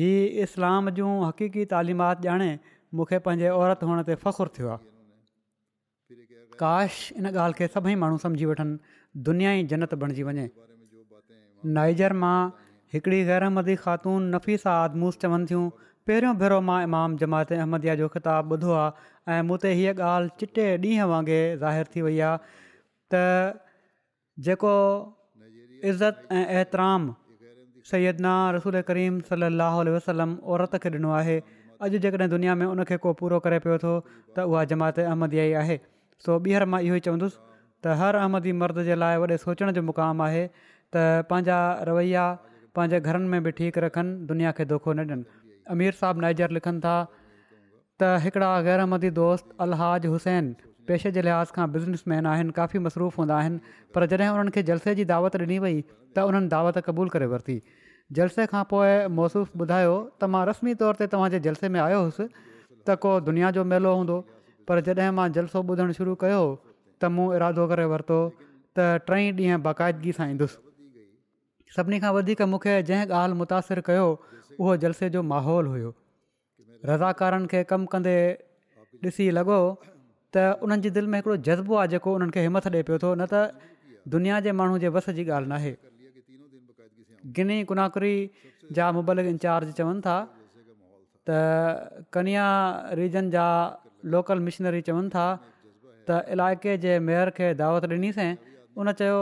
[0.00, 2.50] हीअ इस्लाम जूं हक़ीक़ी तालिमात ॼाणे
[2.98, 4.76] मूंखे पंहिंजे औरत हुअण ते फ़खुरु थियो
[6.62, 8.78] काश इन ॻाल्हि खे सभई माण्हू सम्झी वठनि
[9.30, 10.46] दुनियाई जनत बणिजी वञे
[11.78, 12.38] नाइजर मां
[12.94, 15.64] हिकिड़ी गैरहमदी ख़ातून नफ़ीसा आदमूस आदमूज़ चवनि थियूं
[16.06, 20.30] पहिरियों भेरो मां इमाम जमायत अहमदिया जो ख़िताबु ॿुधो आहे ऐं मूं ते हीअ ॻाल्हि
[20.46, 22.34] चिटे ॾींहं वांगुरु थी वई आहे
[24.46, 24.72] जेको
[25.90, 27.02] इज़त ऐं एतिराम
[27.90, 31.36] सैदना रसूल करीम सली अलाह वसलम औरत खे ॾिनो आहे
[31.86, 33.92] अॼु जेकॾहिं दुनिया में उनखे को पूरो करे पियो थो
[34.36, 35.76] त उहा जमात अहमदी आहे
[36.26, 37.38] सो ॿीहर मां इहो ई चवंदुसि
[37.86, 41.58] त हर अहमदी मर्द जे लाइ वॾे सोचण जो मुक़ामु आहे त पंहिंजा
[41.90, 42.26] रवैया
[42.78, 45.40] पंहिंजे घरनि में बि ठीकु रखनि दुनिया खे धोखो न ॾियनि
[45.76, 50.52] अमीर साहबु नाइजर लिखनि था त हिकिड़ा ग़ैर अहमदी दोस्त अलहाज हुसैन
[50.88, 53.58] पेशे जे लिहाज़ खां बिज़नेसमैन आहिनि काफ़ी मसरूफ़ हूंदा आहिनि
[53.94, 57.56] पर जॾहिं उन्हनि खे जलसे जी दावत ॾिनी वई त उन्हनि दावत क़बूल करे वरिती
[58.18, 62.26] जलसे खां पोइ मौसूफ़ ॿुधायो त मां रस्मी तौर ते तव्हांजे जलसे में आयो हुउसि
[62.30, 64.18] त को दुनिया जो मेलो हूंदो
[64.70, 69.64] पर जॾहिं मां जलसो ॿुधणु शुरू कयो त मूं इरादो करे वरितो त टई ॾींहं
[69.68, 74.06] बाक़ाइदगी सां ईंदुसि सभिनी खां वधीक मूंखे जंहिं ॻाल्हि मुतासिर कयो
[74.58, 75.90] उहो जलसे जो माहौल हुओ
[76.92, 78.16] रज़ाकारनि खे कमु कंदे
[79.08, 79.58] ॾिसी लॻो
[80.34, 83.08] त उन्हनि जी दिलि में हिकिड़ो जज़्बो आहे जेको उन्हनि खे हिमथ ॾिए पियो थो
[83.20, 83.52] न त
[84.14, 85.72] दुनिया जे माण्हू जे वस जी ॻाल्हि न आहे
[87.36, 88.14] गिनी कुनाकरी
[88.78, 90.16] जा मुबलिक इंचार्ज चवनि था
[91.28, 92.46] त कनिया
[93.02, 93.46] रीजन जा
[94.16, 98.30] लोकल मिशनरी चवनि था त इलाइक़े जे मेयर खे दावत ॾिनीसीं
[98.80, 99.18] उन चयो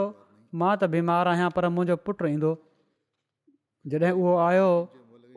[0.63, 2.55] मां त बीमार आहियां पर मुंहिंजो पुटु ईंदो
[3.93, 4.67] जॾहिं उहो आयो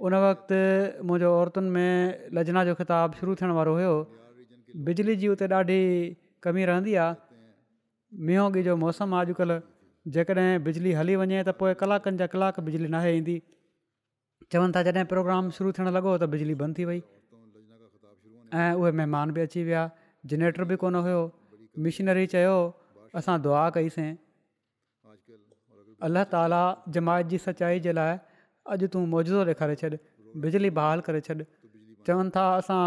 [0.09, 0.57] उन वक़्तु
[1.07, 1.91] मुंहिंजो औरतुनि में
[2.39, 3.93] लजना जो ख़िताबु शुरू थियण वारो हुयो
[4.87, 5.77] बिजली जी उते ॾाढी
[6.43, 7.15] कमी रहंदी आहे
[8.27, 9.61] मींहंगी जो मौसम आहे अॼुकल्ह
[10.17, 13.37] जेकॾहिं बिजली हली वञे त पोइ कलाकनि जा कलाक बिजली न आहे ईंदी
[14.53, 17.01] चवनि था जॾहिं प्रोग्राम शुरू थियणु लॻो त बिजली बंदि थी वई
[18.63, 19.83] ऐं उहे महिमान बि अची विया
[20.33, 21.23] जनरेटर बि कोन हुयो
[21.87, 22.57] मशीनरी चयो
[23.23, 24.11] असां दुआ कईसीं
[26.09, 26.63] अलाह ताला
[26.97, 28.19] जमायत जी सचाई जे लाइ
[28.75, 29.97] अॼु तूं मौजो ॾेखारे छॾि
[30.47, 31.43] बिजली बहाल करे छॾ
[32.07, 32.85] चवनि था असां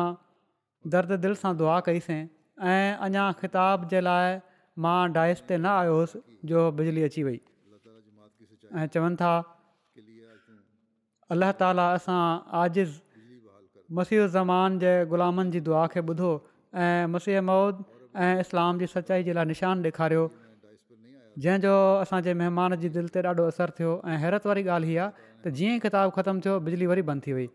[0.95, 2.21] दर्द दिल सां दुआ कईसीं
[2.67, 4.37] ऐं अञा ख़िताब जे लाइ
[4.85, 5.97] मां डाइस ते न आयो
[6.51, 7.39] जो बिजली अची वई
[8.75, 9.31] ऐं चवनि था
[11.35, 12.21] अलाह ताला असां
[12.61, 16.31] आज़िज़ मसीह ज़मान जे ग़ुलामनि जी दुआ खे ॿुधो
[16.85, 17.83] ऐं मसीह मौद
[18.25, 20.23] ऐं इस्लाम जी सचाई जे लाइ निशान ॾेखारियो
[21.45, 25.25] जंहिंजो असांजे महिमान जी दिलि ते ॾाढो असरु थियो ऐं हैरत वारी ॻाल्हि हीअ आहे
[25.45, 27.47] त जीअं ई किताबु ख़तमु थियो बिजली वरी बंदि थी वई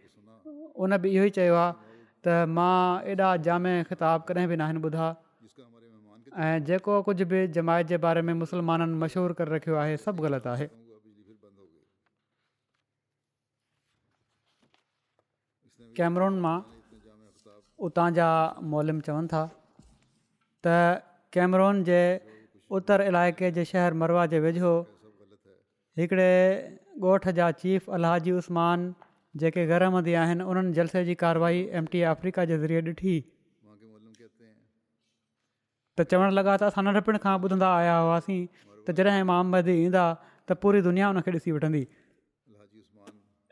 [0.85, 1.82] उन बि इहो ई चयो आहे
[2.25, 7.87] त मां एॾा जाम ख़िताब कॾहिं बि न आहिनि ॿुधायो ऐं जेको कुझु बि जमायत
[7.93, 10.67] जे बारे में मुस्लमाननि मशहूरु करे रखियो आहे सभु ग़लति आहे
[15.99, 16.57] कैमरून मां
[17.91, 18.29] उतां जा
[18.75, 19.43] मोलिम चवनि था
[20.67, 20.79] त
[21.37, 22.01] कैमरोन जे
[22.79, 24.73] उत्तर इलाइक़े जे शहर मरवा जे वेझो
[26.01, 26.33] हिकिड़े
[27.13, 28.93] ॻोठ जा चीफ अलहजी उस्मान
[29.41, 33.15] जेके घरमंदी आहिनि उन्हनि जलसे जी कार्यवाही टी अफ्रीका जे ज़रिए ॾिठी
[36.01, 38.39] त चवणु लॻा त असां नंढपण खां ॿुधंदा आया हुआसीं
[38.87, 40.05] त जॾहिं इमाम मदी ईंदा
[40.49, 41.85] त पूरी दुनिया हुनखे ॾिसी वठंदी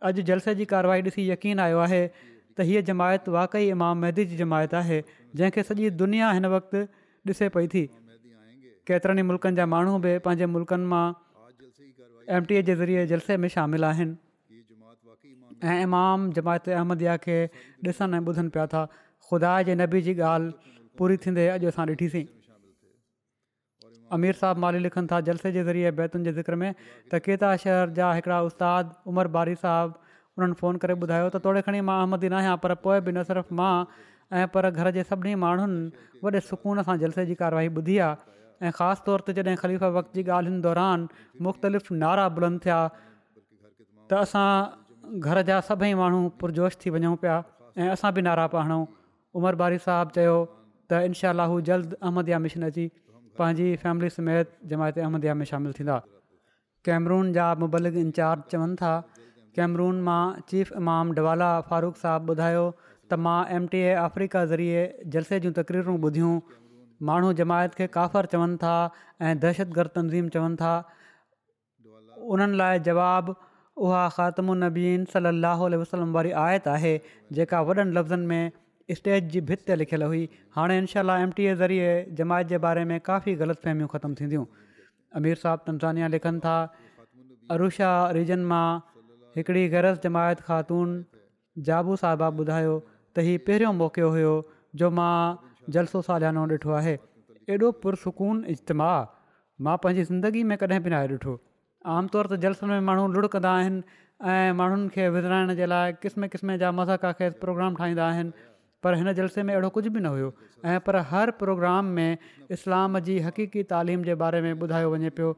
[0.09, 2.05] अॼु जलसे जी कार्यवाही ॾिसी यकीन आयो आहे
[2.59, 6.85] त हीअ जमायत वाकई इमाम मेंदी जी जमायत आहे जंहिंखे सॼी दुनिया हिन वक़्ति
[7.35, 7.87] ॾिसे पई थी
[8.93, 11.05] केतिरनि मुल्कनि जा माण्हू बि पंहिंजे मुल्कनि मां
[12.57, 14.17] ए जे ज़रिए जलसे में शामिल आहिनि
[15.63, 17.37] ऐं इमाम जमायत अहमदया खे
[17.85, 18.85] ॾिसनि ऐं ॿुधनि पिया था
[19.29, 20.53] ख़ुदा जे नबी जी ॻाल्हि
[21.01, 22.25] पूरी थींदे अॼु असां ॾिठीसीं
[24.19, 26.75] अमीर साहब माली लिखनि था जलसे जे ज़रिए बैतुनि जे ज़िक्र में
[27.13, 30.01] त केतार शहर जा हिकिड़ा उस्ताद उमर बारी साहब
[30.39, 33.23] उन्हनि फ़ोन करे ॿुधायो त तोड़े खणी मां अहमदी न आहियां पर पोइ बि न
[33.31, 37.99] सिर्फ़ु मां ऐं पर घर जे सभिनी माण्हुनि वॾे सुकून सां जलसे जी कार्यवाही ॿुधी
[38.09, 41.09] आहे ऐं ख़ासि तौर ते जॾहिं ख़लीफ़ा वक़्त जी ॻाल्हियुनि दौरान
[41.47, 42.85] मुख़्तलिफ़ नारा बुलंद बुलंदा
[44.11, 44.51] त असां
[45.19, 47.37] घर जा सभई माण्हू पुरजोश थी वञूं पिया
[47.79, 48.85] ऐं असां बि नारा पिया हणूं
[49.41, 50.37] उमर बारी साहबु चयो
[50.91, 52.87] त इनशा हू जल्द अहमदया मिशन अची
[53.39, 55.99] पंहिंजी फैमिली समेत जमायत अहमदया में शामिलु थींदा
[56.89, 58.93] कैमरून जा मुबलिक़ इंचार्ज चवनि था
[59.57, 62.65] कैमरून मां चीफ इमाम डवाला फारूक साहबु ॿुधायो
[63.11, 66.39] त मां एम टी ए अफ्रीका ज़रिए जलसे जूं तकरीरूं ॿुधियूं
[67.09, 68.75] माण्हू जमायत खे काफ़र चवनि था
[69.27, 70.73] ऐं दहशतगर्द तनज़ीम चवनि था
[72.37, 73.33] उन्हनि लाइ जवाबु
[73.87, 76.91] उहा ख़ात्मु नबी इन वसलम असलम वारी आयत आहे
[77.39, 78.53] जेका वॾनि लफ़्ज़नि में
[78.99, 80.25] स्टेज जी भित ते लिखियलु हुई
[80.57, 84.45] हाणे इनशा एम टी ए ज़रिए जमायत जे बारे में काफ़ी ग़लति फहिमियूं ख़तमु थींदियूं
[85.23, 86.57] अमीर साहब तनसानिया लिखनि था
[87.57, 87.91] अरुषा
[88.21, 88.65] रिजन मां
[89.37, 90.97] हिकिड़ी गैरस जमायत ख़ातून
[91.71, 94.35] जाबू साहबा ॿुधायो त हीउ पहिरियों मौक़ो हुयो
[94.83, 95.19] जो मां
[95.79, 96.97] जलसो ॾियानो ॾिठो आहे
[97.57, 98.91] एॾो पुरसकून इजतमा
[99.69, 101.39] मां पंहिंजी ज़िंदगी में कॾहिं बि न आहे ॾिठो
[101.89, 103.83] आमतौर ते जलसनि में माण्हू लुड़कंदा आहिनि
[104.29, 108.33] ऐं माण्हुनि खे विझड़ाइण जे लाइ क़िस्म क़िस्म जा मज़ाक खे प्रोग्राम ठाहींदा आहिनि
[108.85, 110.33] पर हिन जलसे में अहिड़ो कुझु बि न हुयो
[110.65, 112.19] ऐं पर हर प्रोग्राम में
[112.53, 115.31] इस्लाम जी हक़ीक़ी तालीम जे बारे में ॿुधायो वञे पियो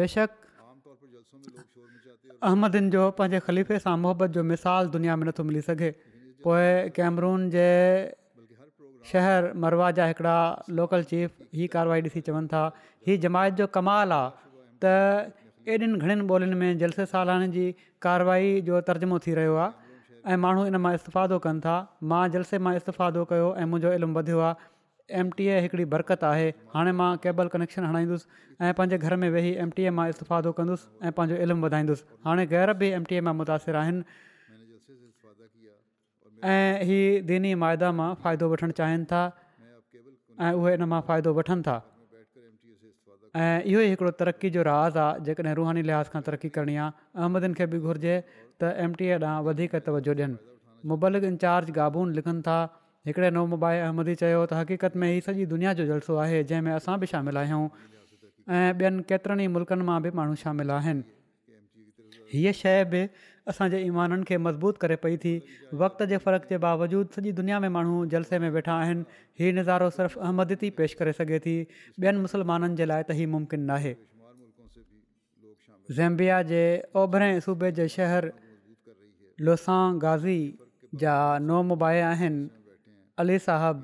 [0.00, 0.30] बेशक
[2.42, 5.90] अहमदनि जो पंहिंजे ख़लीफ़े सां मुहबत जो मिसाल दुनिया में नथो मिली सघे
[6.46, 6.66] पोइ
[7.00, 7.68] कैमरून जे
[9.10, 10.38] शहर मरवा जा हिकिड़ा
[10.80, 11.30] लोकल चीफ
[11.60, 12.62] ही कारवाई ॾिसी चवनि था
[13.06, 14.48] हीअ जमायत जो कमाल आहे
[14.86, 17.64] त एॾियुनि घणनि ॿोलियुनि में जलसे सालाननि जी
[18.04, 19.86] कार्रवाई जो तर्जुमो थी रहियो आहे
[20.32, 21.76] ऐं माण्हू इन मां इस्तफ़ादो कनि था
[22.10, 24.68] मां जलसे मां इस्तफ़ादो कयो ऐं मुंहिंजो इल्मु वधियो आहे
[25.22, 28.26] एमटीए हिकिड़ी बरक़त आहे हाणे मां केबल कनेक्शन हणाईंदुसि
[28.64, 32.68] ऐं पंहिंजे घर में वेही एमटीए मां इस्तफ़ादो कंदुसि ऐं पंहिंजो इल्मु वधाईंदुसि हाणे गैर
[32.84, 34.02] बि एमटीए मां मुतासिर आहिनि
[36.54, 37.00] ऐं इहे
[37.32, 39.22] दीनी माइदा मां फ़ाइदो वठणु चाहिनि था
[40.44, 41.76] ऐं उहे इन मां फ़ाइदो वठनि था
[43.36, 46.92] ऐं इहो ई हिकिड़ो तरक़ी जो राज़ आहे जेकॾहिं रुहानी लिहाज़ खां तरक़ी करणी आहे
[47.20, 48.16] अहमदिन खे बि घुरिजे
[48.60, 52.56] त एमटीअ ॾांहुं वधीक तवजो ॾियनि मुबलिक इंचार्ज गाबून लिखनि था
[53.08, 56.96] हिकिड़े नओं अहमदी चयो त हक़ीक़त में ई सॼी दुनिया जो जलसो आहे जंहिंमें असां
[57.04, 63.06] बि शामिलु आहियूं ऐं ॿियनि केतिरनि ई मुल्कनि मां बि माण्हू शामिलु आहिनि हीअ शइ
[63.48, 65.32] असांजे ईमाननि खे मज़बूत करे पई थी
[65.82, 69.02] वक़्त जे फ़रक़ जे बावजूदि सॼी दुनिया में माण्हू जलसे में वेठा आहिनि
[69.40, 71.54] हीउ नज़ारो सिर्फ़ु अहमदी पेश करे सघे थी
[72.02, 73.94] ॿियनि मुस्लमाननि जे लाइ त हीउ मुमकिन नाहे
[75.98, 76.60] ज़ेम्बिया जे
[77.04, 78.30] ओभिरे सूबे जे शहर
[79.48, 80.38] लोसांगाज़ी
[81.04, 81.14] जा
[81.48, 82.46] नओमुबाहे आहिनि
[83.24, 83.82] अली साहब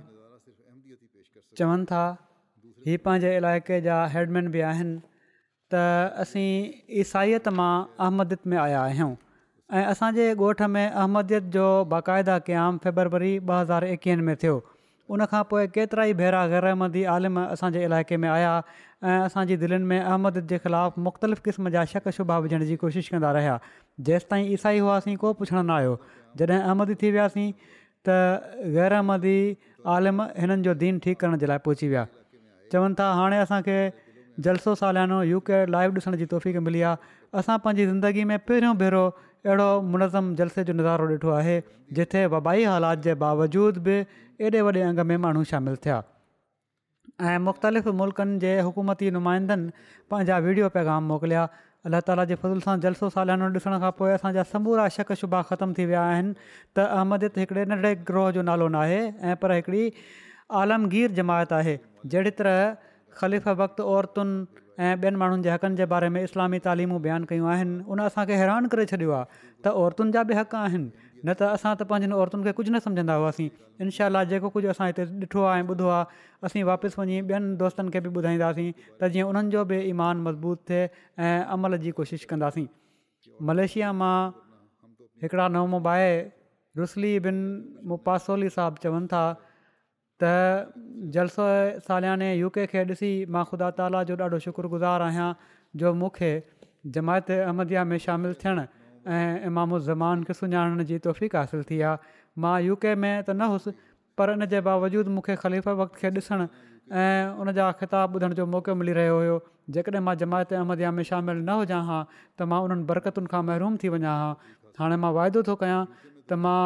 [1.58, 2.04] चवनि था
[2.86, 4.94] हीअ पंहिंजे इलाइक़े जा हैडमैन बि आहिनि
[5.72, 5.86] त
[6.24, 6.48] असीं
[7.04, 7.74] ईसाईत मां
[8.06, 9.12] अहमदियत में आया आहियूं
[9.74, 14.52] ऐं असांजे ॻोठ में अहमदियत जो बाक़ाइदा क़याम फेबरवरी ॿ हज़ार एकवीहनि में थियो
[15.16, 18.52] उनखां पोइ केतिरा ई भेरा ग़ैर अहमदी आलिम असांजे इलाइक़े में आया
[19.02, 23.10] ऐं असांजी दिलनि में अहमद जे ख़िलाफ़ु मुख़्तलिफ़ क़िस्म जा शक शुभा विझण जी कोशिशि
[23.16, 23.58] कंदा रहिया
[24.10, 25.98] जेसिताईं ईसाई हुआसीं को पुछणु न आयो
[26.38, 28.20] जॾहिं अहमदी थी वियासीं त
[28.78, 29.36] ग़ैर अहमदी
[29.98, 32.06] आलिम हिननि जो दीन ठीकु करण जे लाइ पहुची विया
[32.72, 33.78] चवनि था हाणे असांखे
[34.46, 38.76] जलसो सालानो यू के लाइव ॾिसण जी तौफ़ मिली आहे असां पंहिंजी ज़िंदगी में पहिरियों
[38.86, 39.04] भेरो
[39.46, 41.56] अहिड़ो मुनज़म जलसे जो नज़ारो ॾिठो आहे
[41.96, 43.96] जिथे वबाई हालात जे बावजूद बि
[44.40, 45.96] एॾे वॾे अंग में माण्हू शामिलु थिया
[47.20, 51.42] ऐं मुख़्तलिफ़ मुल्कनि जे हुकूमती नुमाइंदनि पंहिंजा वीडियो पैगाम मोकिलिया
[51.90, 55.78] अलाह ताला जे फज़ुल सां जलसो सालानो ॾिसण खां पोइ असांजा समूरा शक शुभा ख़तमु
[55.78, 56.34] थी विया आहिनि
[56.72, 59.84] त अहमदित हिकिड़े नंढे ग्रोह जो नालो न आहे ऐं पर हिकिड़ी
[60.62, 61.76] आलमगीर जमायत आहे
[62.14, 67.00] जहिड़ी तरह ख़लीफ़ वक़्तु औरतुनि ऐं ॿियनि माण्हुनि जे हक़नि जे बारे में इस्लामी तालीमूं
[67.02, 69.24] बयानु कयूं आहिनि उन असांखे हैरान करे छॾियो आहे
[69.64, 70.90] त औरतुनि जा बि हक़ आहिनि
[71.24, 73.50] न त असां त पंहिंजनि औरतुनि खे कुझु न सम्झंदा हुआसीं
[73.86, 76.04] इनशाला जेको कुझु असां हिते ॾिठो आहे ऐं ॿुधो आहे
[76.50, 80.66] असीं वापसि वञी ॿियनि दोस्तनि खे बि ॿुधाईंदासीं त जीअं उन्हनि जो बि ईमान मज़बूत
[80.70, 80.82] थिए
[81.26, 82.66] ऐं अमल जी कोशिशि कंदासीं
[83.50, 84.18] मलेशिया मां
[85.22, 86.12] हिकिड़ा नवमोबाए
[86.82, 87.36] रुसली बिन
[87.94, 89.24] मुपासोली साहबु चवनि था
[90.22, 90.74] त
[91.14, 91.44] जलसो
[91.86, 95.30] सालियाने यू के खे ॾिसी मां ख़ुदा ताला जो ॾाढो शुक्रगुज़ारु आहियां
[95.82, 96.30] जो मूंखे
[96.96, 98.66] जमायत अहमदिया में शामिलु थियणु
[99.14, 102.14] ऐं इमामो ज़मान खे सुञाणण जी तोफ़ीक़ासिल थी आहे
[102.46, 103.74] मां यू के में त न हुउसि
[104.20, 106.46] पर इन जे बावजूदि मूंखे ख़लीफ़ वक़्त खे ॾिसणु
[107.02, 107.50] ऐं उन
[107.82, 109.36] ख़िताब ॿुधण जो मौको मिली रहियो हुयो
[109.76, 112.00] जेकॾहिं मां जमायत अहमदिया में शामिलु न हुजा हां
[112.38, 114.32] त मां उन्हनि बरक़तुनि खां महिरूम थी वञा हां
[114.80, 115.82] हाणे मां वाइदो थो कयां
[116.30, 116.64] त मां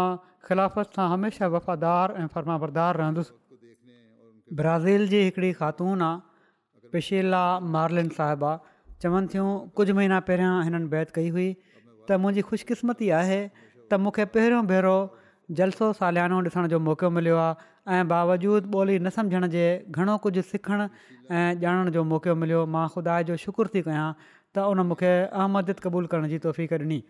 [0.48, 3.32] ख़िलाफ़त सां हमेशह वफ़ादार ऐं फर्माबरदार रहंदुसि
[4.60, 8.52] ब्राज़ील जी हिकिड़ी ख़ातून आहे पिशेला मार्लिन साहिबा
[9.02, 9.48] चवनि थियूं
[9.80, 14.96] कुझु महीना पहिरियों हिननि बैत कई हुई त मुंहिंजी ख़ुशकिस्मती आहे त मूंखे पहिरियों भेरो
[15.60, 19.64] जलसो सालियानो ॾिसण जो मौक़ो मिलियो आहे ऐं बावजूद ॿोली न सम्झण जे
[19.96, 24.08] घणो कुझु सिखणु ऐं ॼाणण जो मौक़ो मिलियो मां ख़ुदा जो शुकुरु थी कयां
[24.56, 27.00] त उन मूंखे अहमद क़बूलु करण जी तोफ़ीक़ ॾिनी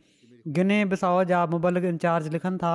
[0.59, 2.75] गिने बिसाओ जा मुबलिक इंचार्ज लिखनि था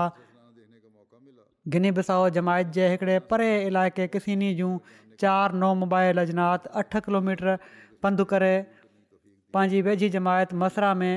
[1.71, 4.71] गिनी बिसाओ जमायत जे हिकिड़े परे इलाइक़े किसनी जूं
[5.19, 7.57] चारि मोबाइल अजनात अठ किलोमीटर
[8.03, 8.55] पंधु करे
[9.53, 11.15] पंहिंजी वेझी जमायत मसरा में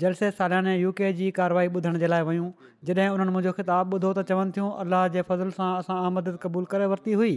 [0.00, 2.48] जलसे सालियाने यू के जी कार्यवाई ॿुधण जे लाइ वयूं
[2.88, 6.64] जॾहिं उन्हनि मुंहिंजो ख़िताबु ॿुधो त चवनि थियूं अलाह जे फ़ज़ुल सां असां अहमद क़बूल
[6.74, 7.32] करे वरिती हुई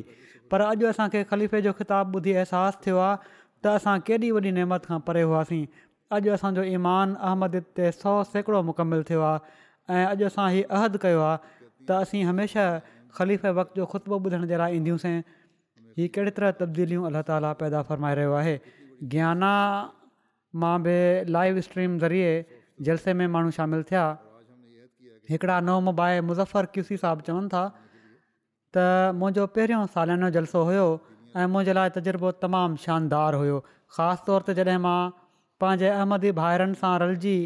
[0.52, 4.86] पर अॼु असांखे ख़लीफ़े जो ख़िताबु ॿुधी अहसासु थियो आहे त असां केॾी वॾी नमत
[4.92, 5.64] खां परे हुआसीं
[6.20, 9.58] अॼु असांजो ईमान अहमद ते सौ सैकड़ो मुकमिल थियो आहे
[9.96, 12.80] ऐं अॼु असां हीअ अहद कयो आहे त असीं हमेशह
[13.18, 15.16] ख़लीफ़ वक़्त जो ख़ुतबो ॿुधण जे लाइ ईंदियूंसीं
[15.98, 18.54] हीउ कहिड़ी तरह तब्दीलियूं अलाह ताला पैदा फ़रमाए रहियो आहे
[19.14, 19.54] ज्ञाना
[20.64, 20.96] मां बि
[21.36, 22.32] लाइव स्ट्रीम ज़रिए
[22.90, 24.06] जलसे में माण्हू शामिलु थिया
[25.32, 27.64] हिकिड़ा नओम बाए मुज़र क्यसी साहबु चवनि था
[28.78, 30.88] त मुंहिंजो पहिरियों सालियानो जलसो हुयो
[31.36, 33.60] ऐं मुंहिंजे लाइ तजुर्बो तमामु शानदार हुयो
[33.96, 35.00] ख़ासि तौर ते जॾहिं मां
[35.64, 37.38] पंहिंजे अहमदी भाइरनि सां रलिजी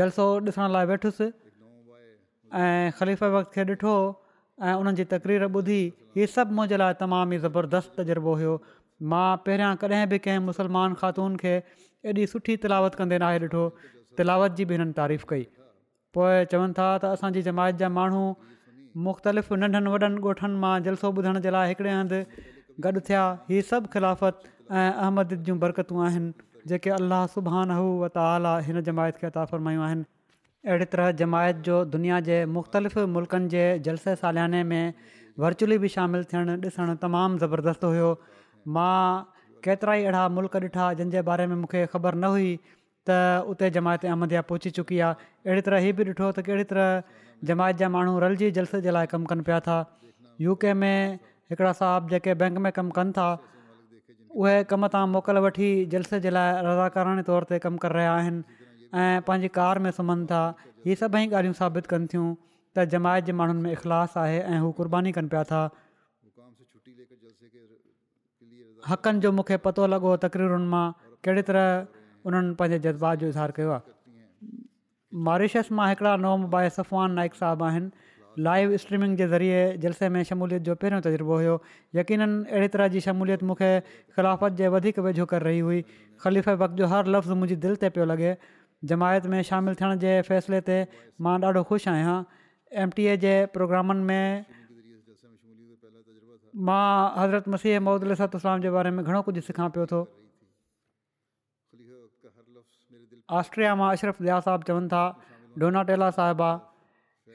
[0.00, 1.28] जलसो ॾिसण लाइ वेठुसि
[2.54, 3.92] ऐं वक़्त खे ॾिठो
[4.62, 5.78] ऐं उन्हनि जी तकरीर ॿुधी
[6.16, 8.52] हीअ सभु मुंहिंजे लाइ तमामु ई ज़बरदस्तु तजुर्बो हुयो
[9.12, 11.54] मां पहिरियां कॾहिं बि कंहिं मुसलमान ख़ातून खे
[12.12, 13.64] एॾी सुठी तिलावत कंदे नाहे ॾिठो
[14.20, 15.42] तिलावत जी बि हिननि तारीफ़ कई
[16.18, 18.22] पोइ चवनि था त असांजी जमायत जा माण्हू
[19.08, 22.22] मुख़्तलिफ़ नंढनि वॾनि ॻोठनि मां जलसो ॿुधण जे लाइ हिकिड़े हंधि
[22.86, 26.30] गॾु थिया हीअ सभु ख़िलाफ़त ऐं अहमद जूं बरकतूं आहिनि
[26.70, 30.06] जेके अलाह सुबानू वत आला हिन जमायत खे अताफ़रमायूं आहिनि
[30.66, 34.94] अहिड़ी तरह जमायत जो दुनिया जे मुख़्तलिफ़ मुल्क़नि जे जलसे सालियाने में
[35.44, 38.06] वर्चुअली बि शामिलु थियणु ॾिसणु तमामु ज़बरदस्तु हुयो
[38.76, 38.92] मां
[39.66, 42.56] केतिरा ई अहिड़ा मुल्क ॾिठा जंहिंजे बारे में मूंखे ख़बर न हुई
[43.10, 43.18] त
[43.54, 47.20] उते जमायत अहमदया पहुची चुकी आहे अहिड़ी तरह हीउ बि ॾिठो त कहिड़ी तरह
[47.52, 49.78] जमायत जा माण्हू रलिजी जलसे जे लाइ कमु कनि पिया था
[50.48, 51.20] यूके में
[51.52, 53.28] हिकिड़ा साहब जेके बैंक में कमु कनि था
[54.42, 58.62] उहे कम तां मोकल वठी जलसे जे लाइ रज़ाकारणी तौर ते कमु करे रहिया आहिनि
[58.94, 60.40] ऐं पंहिंजी कार में सुम्हनि था
[60.86, 62.26] इहे सभई ॻाल्हियूं साबित कनि थियूं
[62.78, 65.62] त जमायत जे माण्हुनि में इख़लास आहे ऐं हू क़ुर्बानी कनि पिया था
[68.90, 70.84] हक़नि जो मूंखे पतो लॻो तकरीरुनि मां
[71.26, 71.68] कहिड़ी तरह
[72.30, 73.84] उन्हनि पंहिंजे जज़्बात जो इज़हार कयो आहे
[75.28, 80.22] मॉरीशस मां हिकिड़ा नवम बाए सफ़वान नाइक साहबु आहिनि लाइव स्ट्रीमिंग जे ज़रिए जलसे में
[80.30, 81.54] शमूलियत जो पहिरियों तजुर्बो हुयो
[81.98, 85.84] यकीन अहिड़ी तरह जी शमूलियत मूंखे ख़िलाफ़त जे वेझो करे रही हुई
[86.24, 88.32] ख़लीफ़ जो हर लफ़्ज़ मुंहिंजी दिलि ते पियो लॻे
[88.90, 90.76] जमायत में शामिलु थियण जे फ़ैसिले ते
[91.26, 92.18] मां ॾाढो ख़ुशि आहियां
[92.84, 94.26] एमटीए जे प्रोग्रामनि में
[96.68, 96.86] मां
[97.20, 100.00] हज़रत मसीह महूदलाम जे बारे में घणो कुझु सिखा पियो थो
[103.40, 105.04] ऑस्ट्रिया मां अशरफ दिया साहब चवनि था
[105.62, 106.50] डोना साहिबा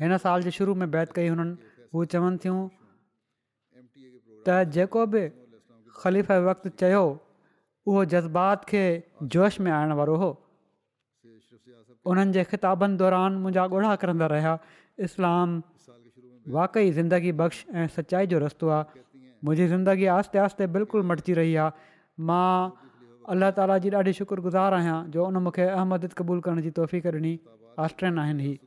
[0.02, 1.58] हिन साल जे शुरू में बैत कई हुननि
[1.95, 2.60] हू चवनि थियूं
[4.50, 5.24] त जेको बि
[6.04, 7.02] ख़लीफ़ वक़्तु चयो
[7.88, 8.84] उहो जज़्बात खे
[9.34, 10.30] जोश में आणण वारो हो
[12.12, 14.53] उन्हनि जे ख़िताबनि दौरान मुंहिंजा ॻोढ़ा किरंदा रहिया
[15.05, 15.49] इस्लाम
[16.57, 19.01] वाकई ज़िंदगी बख़्श ऐं सचाई जो रस्तो आहे
[19.45, 21.93] मुंहिंजी ज़िंदगी आहिस्ते आहिस्ते बिल्कुलु मटिजी रही आहे
[22.28, 22.53] मां
[23.30, 27.34] अलाह ताला जी ॾाढी शुक्रगुज़ार आहियां जो उन मूंखे अहमदियत क़बूलु करण जी तहफ़ीक़ ॾिनी
[27.86, 28.57] आस्ट्रैन आहिनि ही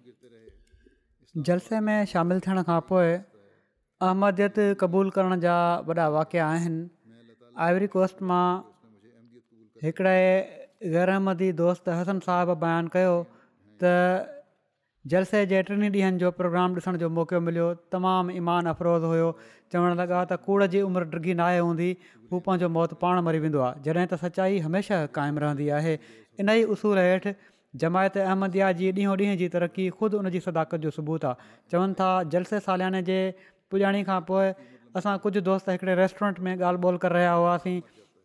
[1.50, 5.56] जलसे में शामिलु थियण खां पोइ अहमदियत क़बूलु करण जा
[5.90, 6.80] वॾा वाकिया आहिनि
[7.66, 8.46] आइवरी कोस्ट मां
[9.86, 10.18] हिकिड़े
[10.90, 13.10] ग़ैरहमदी दोस्त हसन साहिब बयानु कयो
[13.82, 13.90] त
[15.12, 19.28] जलसे जे टिनि ॾींहंनि जो प्रोग्राम ॾिसण जो मौको मिलियो तमामु ईमान अफ़रोज़ हुयो
[19.72, 21.88] चवणु लॻा त कूड़ जी उमिरि ड्रिघी नाहे हूंदी
[22.34, 26.48] हू पंहिंजो मौत पाण मरी वेंदो आहे जॾहिं त सचाई हमेशह क़ाइमु रहंदी आहे इन
[26.56, 27.34] ई उसूल हेठि
[27.86, 31.98] जमायत अहमदिया जी ॾींहों ॾींहं जी तरक़ी ख़ुदि उन जी सदाकत जो सबूत आहे चवनि
[32.02, 33.18] था जलसे सालियाने जे
[33.74, 34.54] पुॼाणी खां पोइ
[35.00, 37.76] असां कुझु दोस्त हिकिड़े रेस्टोरेंट में ॻाल्हि ॿोल करे रहिया हुआसीं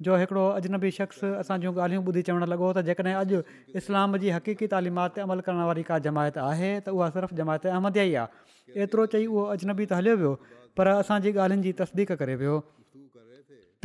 [0.06, 3.40] जो हिकिड़ो अजनबी शख़्स असां जूं ॻाल्हियूं ॿुधी चवणु लॻो त जेकॾहिं अॼु
[3.82, 7.66] इस्लाम जी हक़ीक़ी तालीमात ते अमल करण वारी का जमायत आहे त उहा सिर्फ़ु जमायत
[7.72, 10.34] अहमदया ई आहे एतिरो चई उहो अजनबी त हलियो वियो
[10.82, 12.60] पर असांजी ॻाल्हियुनि जी तस्दीक करे वियो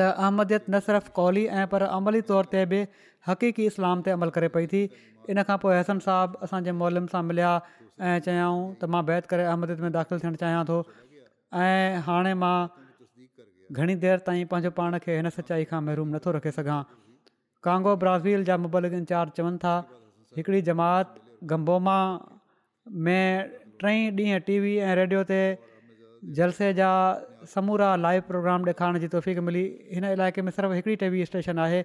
[0.01, 2.83] त अहमदियत न सिर्फ़ु कौली ऐं पर अमली तौर ते बि
[3.31, 4.85] हक़ीक़ी इस्लाम ते अमल करे पई थी
[5.33, 9.49] इन खां पोइ हैसन साहबु असांजे मोहलम सां मिलिया ऐं चयाऊं त मां बैत करे
[9.51, 10.81] अहमदियत में दाख़िलु थियणु चाहियां थो
[11.67, 12.55] ऐं मां
[13.77, 16.79] ઘણી دیر તાઈ પંજો પાણ કે એન સચ્ચાઈ ખ મરુમ નથો રખે સગા
[17.67, 19.77] કાંગો બ્રાઝિલ જા મબલગન ચાર ચવન થા
[20.43, 21.17] એકડી જમાત
[21.55, 22.05] ગંભોમા
[23.09, 23.19] મે
[23.79, 25.41] ટ્રેઈ દી ટીવી એ રેડિયો તે
[26.41, 26.97] જલસે જા
[27.55, 29.67] સમુરા લાઈવ પ્રોગ્રામ દેખાણ જી તૌફીક મિલી
[30.01, 31.81] એન આલઆકે મે સરફ એકડી ટીવી સ્ટેશન આહે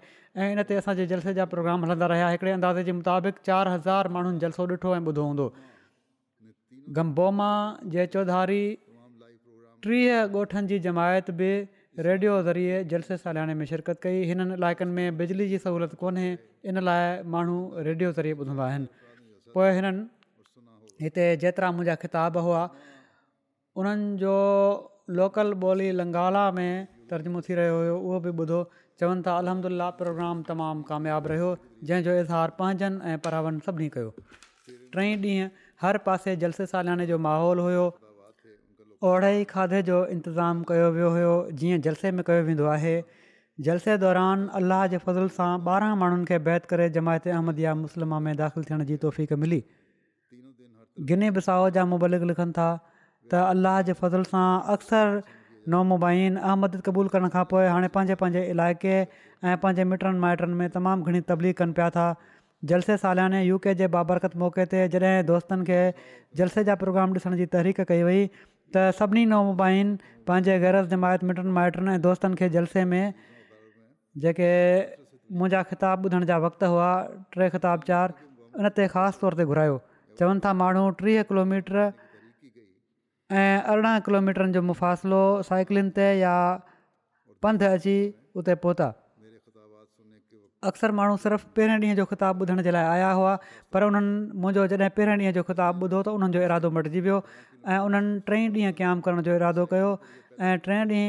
[0.49, 4.41] એન તે આસા જે જલસે જા પ્રોગ્રામ હલંદા રહયા એકડે અંદાજે જે मुताबिक 4000 માણન
[4.43, 5.47] જલસો ડઠો એ બધો હોંદો
[6.99, 7.55] ગંભોમા
[7.95, 8.67] જે ચૌધારી
[9.79, 11.51] ટ્રેય ગોઠણ જી જમાયત બે
[12.05, 16.27] रेडियो ज़रिए जलसे सालाने में शिरकत कई हिननि इलाइक़नि में बिजली जी सहूलियत कोन्हे
[16.69, 17.55] इन लाइ माण्हू
[17.87, 18.85] रेडियो ज़रिए ॿुधंदा आहिनि
[19.53, 22.61] पोइ हिननि हिते जेतिरा मुंहिंजा ख़िताब हुआ
[23.81, 24.35] उन्हनि जो
[25.19, 26.71] लोकल ॿोली लंगाला में
[27.09, 28.59] तर्जुमो थी रहियो हुयो उहो बि ॿुधो
[28.99, 31.49] चवनि था अलहमला प्रोग्राम तमामु कामियाबु रहियो
[31.83, 34.13] जंहिंजो इज़हार पंहिंजनि ऐं परावनि सभिनी कयो
[34.97, 35.49] टई ॾींहं
[35.85, 37.85] हर पासे जलसे सालाने जो माहौल हुओ
[39.05, 42.93] ओढ़ाई खाधे जो इंतिज़ाम कयो वियो हुयो जीअं जलसे में कयो वेंदो आहे
[43.67, 48.19] जलसे दौरान अल्लाह जे फज़ल सां ॿारहं माण्हुनि खे बैत करे जमायत अहमद या मुसलमा
[48.27, 49.59] में दाख़िल थियण जी तौफ़ मिली
[51.11, 52.67] गिनी बिसाओ जा मुबलिक लिखनि था
[53.33, 55.13] त अल्लाह जे फज़ल सां अक्सर
[55.75, 60.67] नौमुबाइन अहमद क़बूल करण खां पोइ हाणे पंहिंजे पंहिंजे इलाइक़े ऐं पंहिंजे मिटनि माइटनि में
[60.79, 62.09] तमामु घणी तबलीग कनि पिया था
[62.73, 65.81] जलसे सालियाने यू के जे बाबरकत मौके ते जॾहिं दोस्तनि खे
[66.41, 68.23] जलसे जा प्रोग्राम ॾिसण जी तहरीक़ कई वई
[68.75, 69.97] त सभिनी न मुंबाइनि
[70.27, 73.13] पंहिंजे घर जमात मिटनि माइटनि ऐं दोस्तनि खे जलसे में
[74.23, 74.49] जेके
[75.39, 76.89] मुंहिंजा ख़िताब ॿुधण जा वक़्तु हुआ
[77.37, 78.13] टे ख़िताब चार
[78.59, 79.79] उन ते ख़ासि तौर ते घुरायो
[80.19, 86.35] चवनि था माण्हू टीह किलोमीटर ऐं अरिड़हं किलोमीटरनि जो मुफ़ासिलो साइकिलनि ते या
[87.45, 87.97] पंधु अची
[88.41, 88.91] उते पहुता
[90.69, 93.33] अक्सर माण्हू सिर्फ़ु पहिरें ॾींहं जो किताबु ॿुधण जे लाइ आया हुआ
[93.73, 97.19] पर उन्हनि मुंहिंजो जॾहिं पहिरें ॾींहं जो किताबु ॿुधो त उन्हनि जो इरादो मटिजी वियो
[97.75, 99.91] ऐं उन्हनि टे ॾींहं क़यामु करण जो इरादो कयो
[100.47, 101.05] ऐं टे ॾींहुं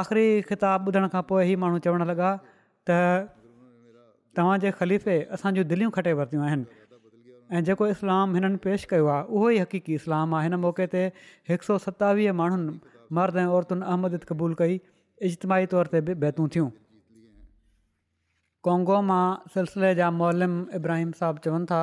[0.00, 2.30] आख़िरी ख़िताबु ॿुधण खां पोइ इहे माण्हू चवणु लॻा
[2.90, 2.98] त
[4.36, 6.78] तव्हांजे ख़लीफ़े असांजी दिलियूं खटे वरितियूं आहिनि
[7.56, 11.06] ऐं जेको इस्लाम हिननि पेश कयो आहे उहो ई हक़ीक़ी आहे हिन मौके ते
[11.54, 12.78] हिकु सौ सतावीह माण्हुनि
[13.18, 14.78] मर्द ऐं औरतुनि अहमद क़बूल कई
[15.30, 16.14] इजतमाही तौर ते बि
[18.66, 21.80] कोंगो मां सिलसिले जा मोलिम इब्राहिम साहबु चवनि था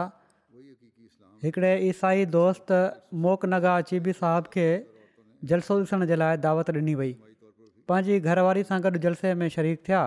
[1.46, 2.74] हिकिड़े ईसाई दोस्त
[3.24, 4.66] मोकनगा चीबी साहब खे
[5.52, 7.12] जलसो ॾिसण जे लाइ दावत ॾिनी वई
[7.92, 10.02] पंहिंजी घरवारी सां गॾु जलसे में शरीक थिया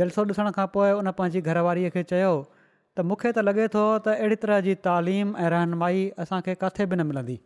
[0.00, 4.14] जलसो ॾिसण खां पोइ उन पंहिंजी घरवारीअ खे चयो त मूंखे त लॻे थो त
[4.16, 7.38] अहिड़ी तरह जी तालीम ऐं रहनुमाई असांखे किथे बि न मिलंदी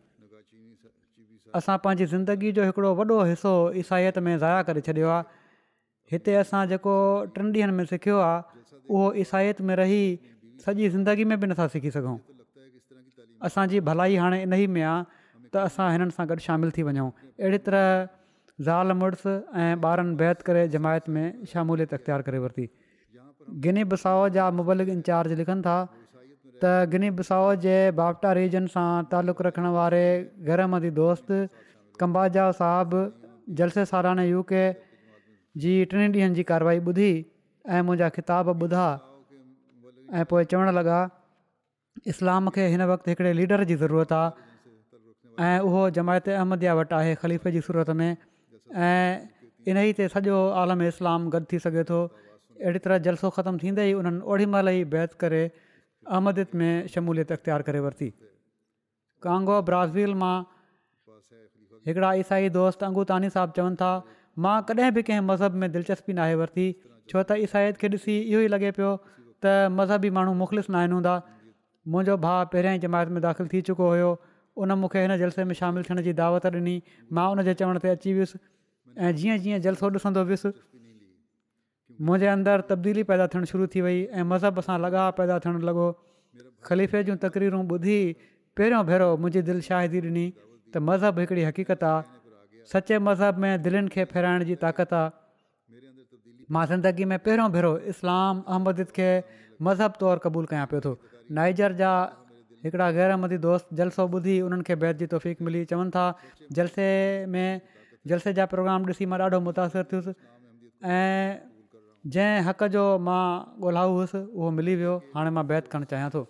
[1.61, 5.41] असां पंहिंजी ज़िंदगी जो हिकिड़ो वॾो हिसो ईसाईअ में ज़ाया करे छॾियो आहे
[6.13, 6.95] हिते असां जेको
[7.35, 8.41] टिनि ॾींहंनि में सिखियो आहे
[8.93, 10.01] उहो ईसाइत में रही
[10.65, 12.17] सॼी ज़िंदगी में बि नथा सिखी सघूं
[13.49, 14.99] असांजी भलाई हाणे इन ई में आहे
[15.55, 17.07] त असां हिननि सां गॾु शामिलु थी वञूं
[17.43, 17.87] अहिड़ी तरह
[18.67, 19.25] ज़ाल मुड़ुस
[19.63, 22.67] ऐं ॿारनि बैत करे जमायत में शामूलियत इख़्तियार करे वरिती
[23.65, 25.79] गिनी बसाओ जा मुबलिक इंचार्ज लिखनि था
[26.63, 30.05] त बसाओ जे बागटा रीजन सां तालुक़ु रखण वारे
[30.51, 31.35] घरमंदी दोस्त
[32.05, 33.03] कंबाजा साहबु
[33.61, 34.63] जलसे सालाना यू के
[35.61, 37.11] जी टिन ॾींहंनि जी कारवाही ॿुधी
[37.69, 38.87] ऐं मुंहिंजा किताब ॿुधा
[40.19, 41.01] ऐं पोइ चवणु लॻा
[42.13, 47.15] इस्लाम खे हिन वक़्ति हिकिड़े लीडर जी ज़रूरत आहे ऐं उहो जमायत अहमद वटि आहे
[47.25, 48.17] ख़लीफ़ जी सूरत में
[48.89, 49.29] ऐं
[49.69, 53.85] इन ई ते सॼो आलम इस्लाम गॾु थी सघे थो अहिड़ी तरह जलसो ख़तमु थींदे
[53.91, 55.43] ई उन्हनि ओॾी महिल ई बैत करे
[56.09, 58.11] अहमदियत में शमूलियत इख़्तियारु करे वरिती
[59.29, 60.35] कांगो ब्राज़ील मां
[61.89, 63.93] हिकिड़ा ईसाई दोस्त अंगूतानी साहब चवनि था
[64.41, 66.67] मां कॾहिं बि कंहिं मज़हब में दिलचस्पी नाहे वरिती
[67.11, 68.91] छो त ईसाइत खे ॾिसी इहो ई लॻे पियो
[69.45, 71.15] त मज़हबी ई मुख़लिस मुख़लिफ़ु नाहिनि हूंदा
[71.93, 74.11] मुंहिंजो भाउ पहिरियां जमायत में दाख़िल थी चुको हुयो
[74.65, 76.75] उन मूंखे हिन जलसे में शामिलु थियण जी दावत ॾिनी
[77.19, 78.41] मां उन जे चवण ते अची वियुसि
[79.09, 80.53] ऐं जीअं जीअं जलसो ॾिसंदो वियुसि
[82.09, 85.87] मुंहिंजे अंदरु तब्दीली पैदा थियणु शुरू थी वई ऐं मज़हब सां लॻाउ पैदा थियणु लॻो
[86.71, 87.99] ख़लीफ़े जूं तकरीरूं ॿुधी
[88.57, 92.21] पहिरियों भेरो मुंहिंजी दिलि शाहिदी ॾिनी त मज़हब हिकिड़ी हक़ीक़त आहे
[92.73, 95.11] सचे मज़हब में दिलनि खे फेराइण जी ताक़त आहे
[96.53, 99.09] मां ज़िंदगी में पहिरियों भेरो इस्लाम अहमदीद खे
[99.69, 100.93] मज़हब तौरु क़बूलु कयां पियो थो
[101.39, 101.91] नाइजर जा
[102.67, 106.05] हिकिड़ा गैरमदी दोस्त जलसो ॿुधी उन्हनि खे बैदि जीफ़ीक मिली चवनि था
[106.59, 106.87] जलसे
[107.35, 107.61] में
[108.13, 110.15] जलसे जा प्रोग्राम ॾिसी मां ॾाढो मुतासिर थियुसि
[110.99, 111.35] ऐं
[112.15, 113.25] जंहिं हक़ जो मां
[113.67, 116.27] ॻोल्हाओ हुउसि उहो मिली वियो हाणे मां बैत करणु चाहियां थो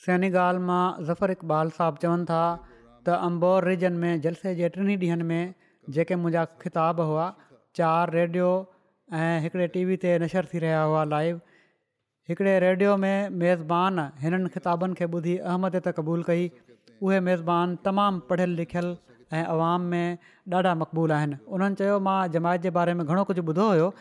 [0.00, 2.42] सहिनी ॻाल्हि मां ज़फर इक़बाल साहबु चवनि था
[3.06, 5.54] त अम्बोर रिजन में जलसे जे टिनि ॾींहंनि में
[5.96, 7.24] जेके मुंहिंजा ख़िताब हुआ
[7.78, 8.48] चार रेडियो
[9.18, 11.40] ऐं हिकिड़े टी ते नशर थी रहिया हुआ लाइव
[12.30, 16.48] हिकिड़े रेडियो में मेज़बान हिननि ख़िताबनि खे ॿुधी अहमद त क़बूलु कई
[17.02, 18.88] उहे मेज़बान तमामु पढ़ियल लिखियल
[19.38, 20.06] ऐं आवाम में
[20.56, 23.92] ॾाढा मक़बूल आहिनि उन्हनि चयो मां जमायत जे बारे में घणो कुझु ॿुधो हुयो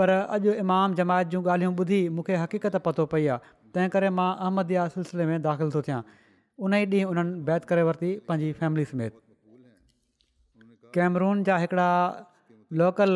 [0.00, 4.30] पर अॼु इमाम जमायत जूं ॻाल्हियूं ॿुधी मूंखे हक़ीक़त पतो पई आहे तंहिं करे मां
[4.40, 6.00] अहमद या सिलसिले में दाख़िल थो थियां
[6.64, 9.14] उन ई ॾींहुं उन्हनि बैत करे वरिती पंहिंजी फैमिली समेत
[10.96, 11.88] कैमरून जा हिकिड़ा
[12.82, 13.14] लोकल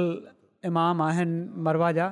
[0.70, 1.36] इमाम आहिनि
[1.66, 2.07] मरवा जा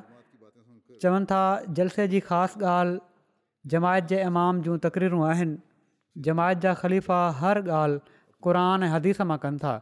[1.05, 1.41] चवनि था
[1.78, 8.18] जलसे जी ख़ासि ॻाल्हि जमायत जे इमाम जूं तकरीरूं आहिनि जमायत जा ख़लीफ़ा हर ॻाल्हि
[8.49, 9.72] क़ुर ऐं हदीस मां कनि था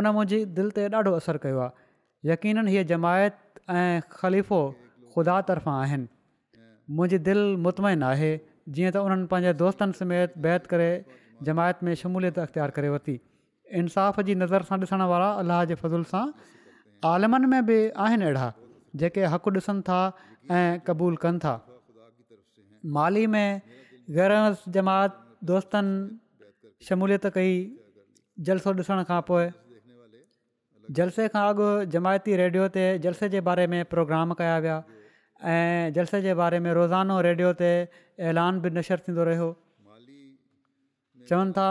[0.00, 3.40] उन मुंहिंजी दिलि ते ॾाढो असरु कयो आहे यकीन हीअ जमायत
[3.78, 4.60] ऐं ख़लीफ़ो
[5.12, 6.06] ख़ुदा तर्फ़ां आहिनि
[7.00, 8.30] मुंहिंजी दिलि मुतमइन आहे
[8.74, 10.88] जीअं त उन्हनि पंहिंजे दोस्तनि समेत बैत करे
[11.48, 13.16] जमायत में शमूलियत अख़्तियार करे वरिती
[13.80, 16.24] इंसाफ़ जी नज़र सां ॾिसण वारा अलाह जे फज़ुल सां
[17.12, 18.48] आलमनि में बि आहिनि अहिड़ा
[19.02, 20.00] जेके हक़ु ॾिसनि था
[20.58, 21.54] ऐं क़बूल कनि था
[22.98, 23.60] माली में
[24.18, 24.34] गैर
[24.78, 27.54] जमायत दोस्तनि शमूलियत कई
[28.50, 29.46] जलसो ॾिसण खां पोइ
[30.98, 34.82] जलसे खां अॻु जमायती रेडियो ते जलसे जे बारे में प्रोग्राम कया विया
[35.44, 37.70] ऐं जलसे जे बारे में रोज़ानो रेडियो ते
[38.28, 39.48] ऐलान बि नशर थींदो रहियो
[41.28, 41.68] चवनि था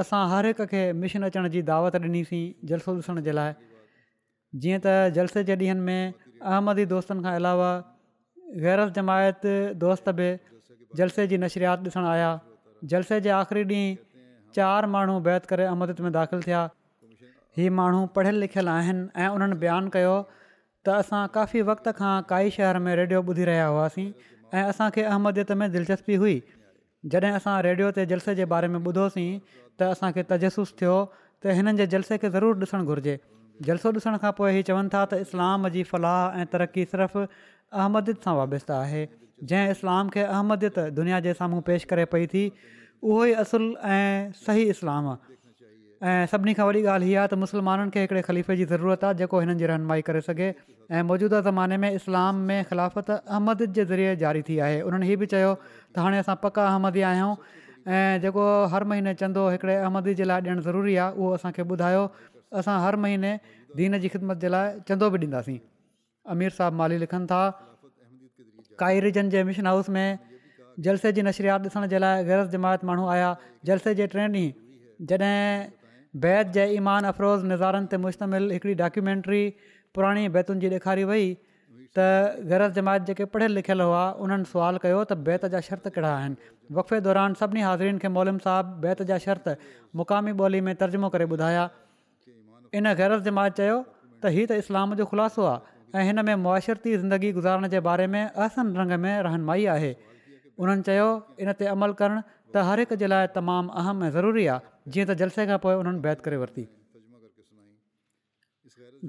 [0.00, 3.52] असां हर हिक खे मिशन अचण जी दावत ॾिनीसीं जलसो ॾिसण जे लाइ
[4.62, 7.70] जीअं त जलसे जे ॾींहंनि में अहमदी दोस्तनि खां अलावा
[8.64, 9.46] गैरत जमायत
[9.84, 10.30] दोस्त बि
[11.00, 12.30] जलसे जी नशरियात ॾिसणु आया
[12.94, 16.64] जलसे जे आख़िरी ॾींहुं चारि माण्हू बैत करे अमदत में दाख़िलु थिया
[17.58, 20.16] इहे माण्हू पढ़ियल लिखियल आहिनि ऐं उन्हनि बयानु
[20.86, 24.10] त असां काफ़ी वक़्त खां काई शहर में रेडियो ॿुधी रहिया हुआसीं
[24.58, 26.34] ऐं असांखे अहमदियत में दिलचस्पी हुई
[27.14, 29.30] जॾहिं असां रेडियो ते जलसे जे बारे में ॿुधोसीं
[29.78, 30.94] त असांखे तजसुसु थियो
[31.44, 33.16] त हिननि जे जलसे खे ज़रूरु ॾिसणु घुरिजे
[33.68, 37.26] जलसो ॾिसण खां पोइ इहे चवनि था त इस्लाम जी फलाह ऐं तरक़ी सिर्फ़ु
[37.82, 39.02] अहमदियत सां वाबस्तु आहे
[39.50, 44.36] जंहिं इस्लाम खे अहमदियत दुनिया जे साम्हूं पेश करे पई थी उहो ई असुलु ऐं
[44.46, 45.34] सही इस्लाम आहे
[45.96, 49.16] ऐं सभिनी खां वॾी ॻाल्हि हीअ आहे त मुस्लमाननि खे हिकिड़े खलीफ़े जी ज़रूरत आहे
[49.16, 50.48] जेको हिननि जी रहनुमाई करे सघे
[50.92, 55.16] ऐं मौजूदा ज़माने में इस्लाम में ख़िलाफ़त अहमद जे ज़रिए जारी थी आहे उन्हनि हीअ
[55.18, 57.34] बि चयो त हाणे असां पका अहमदी आहियूं
[57.88, 58.44] ऐं जेको
[58.74, 62.04] हर महीने चंदो हिकिड़े अहमद जे लाइ ॾियणु ज़रूरी आहे उहो असांखे ॿुधायो
[62.60, 63.32] असां हर महीने
[63.80, 65.58] दीन जी ख़िदमत जे लाइ चंदो बि ॾींदासीं
[66.36, 67.40] अमीर साहब माली लिखनि था
[68.84, 70.08] काई रिजन जे मिशन हाउस में
[70.88, 73.34] जलसे जी नशरियात ॾिसण जे लाइ गैरस जमायत माण्हू आया
[73.72, 74.44] जलसे जे टे ॾींहुं
[75.06, 75.74] जॾहिं
[76.22, 79.40] बैत जे ईमान अफ़रोज़ नज़ारनि ते मुश्तमिल हिकिड़ी डॉक्यूमेंट्री
[79.94, 81.26] पुराणी बैतुनि जी ॾेखारी वई
[81.98, 82.06] त
[82.50, 86.36] गैरज जमायत जेके पढ़ियल लिखियलु हुआ उन्हनि सुवाल कयो त बैत जा शर्त कहिड़ा आहिनि
[86.78, 89.48] वक़फ़े दौरान सभिनी हाज़रीन खे मोलिम साहिबु बैत जा शर्त
[90.02, 91.64] मुक़ामी ॿोली में तर्जुमो करे ॿुधाया
[92.80, 96.96] इन गैरज़ जमायत चयो त हीअ त इस्लाम जो ख़ुलासो आहे ऐं हिन में मुआशरती
[97.02, 101.08] ज़िंदगी गुज़ारण जे बारे में अहसन रंग में रहनुमाई आहे उन्हनि चयो
[101.44, 105.06] इन ते अमल करणु त हर हिक जे लाइ तमामु अहम ऐं ज़रूरी आहे जीअं
[105.06, 106.64] त जलसे खां पोइ उन्हनि बैत करे वरिती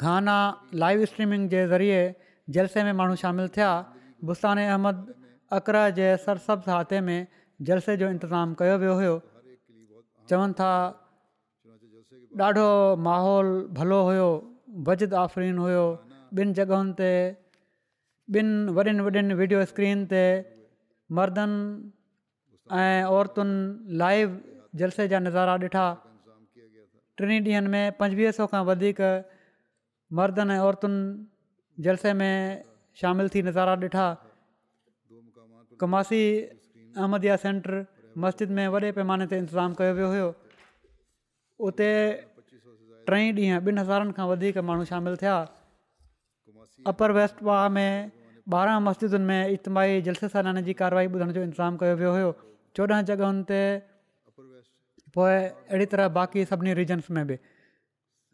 [0.03, 0.35] गाना
[0.83, 1.99] लाइव स्ट्रीमिंग जे ज़रिए
[2.55, 3.71] जलसे में माण्हू शामिलु थिया
[4.29, 4.97] बुस्ाने अहमद
[5.57, 7.19] अकर जे सरसब खाते में
[7.67, 9.15] जलसे जो इंतज़ाम कयो वियो हुयो
[10.29, 10.71] चवनि था
[12.47, 12.67] ॾाढो
[13.07, 13.47] माहौल
[13.77, 14.29] भलो हुयो
[14.87, 15.85] वज़द आफ़रीन हुयो
[16.39, 17.09] ॿिनि जॻहयुनि ते
[18.39, 20.21] ॿिनि वॾनि वॾियुनि वीडियो स्क्रीन ते
[21.17, 21.57] मर्दनि
[22.83, 23.57] ऐं औरतुनि
[24.03, 24.29] लाइव
[24.75, 25.85] जलसे जा नज़ारा ॾिठा
[27.17, 28.99] टिनि ॾींहंनि में पंजवीह सौ खां वधीक
[30.17, 30.99] मर्दनि ऐं औरतुनि
[31.85, 32.33] जलसे में
[32.99, 34.05] शामिलु थी नज़ारा ॾिठा
[35.81, 36.21] कमासी
[36.99, 37.73] अहमदिया सेंटर
[38.23, 40.27] मस्जिद में वॾे पैमाने ते इंतज़ाम कयो वियो हुयो
[41.69, 41.89] उते
[43.07, 45.35] टई ॾींहं ॿिनि हज़ारनि खां वधीक माण्हू शामिलु थिया
[46.91, 47.91] अपर वेस्ट बाह में
[48.57, 52.29] ॿारहं मस्जिदुनि में इतमाही जलसे सां जी कार्यवाही ॿुधण जो इंतज़ाम कयो वियो हुयो
[52.77, 53.59] चोॾहं जॻहियुनि ते
[55.15, 57.37] पोइ अहिड़ी तरह बाक़ी सभिनी रीजन्स में बि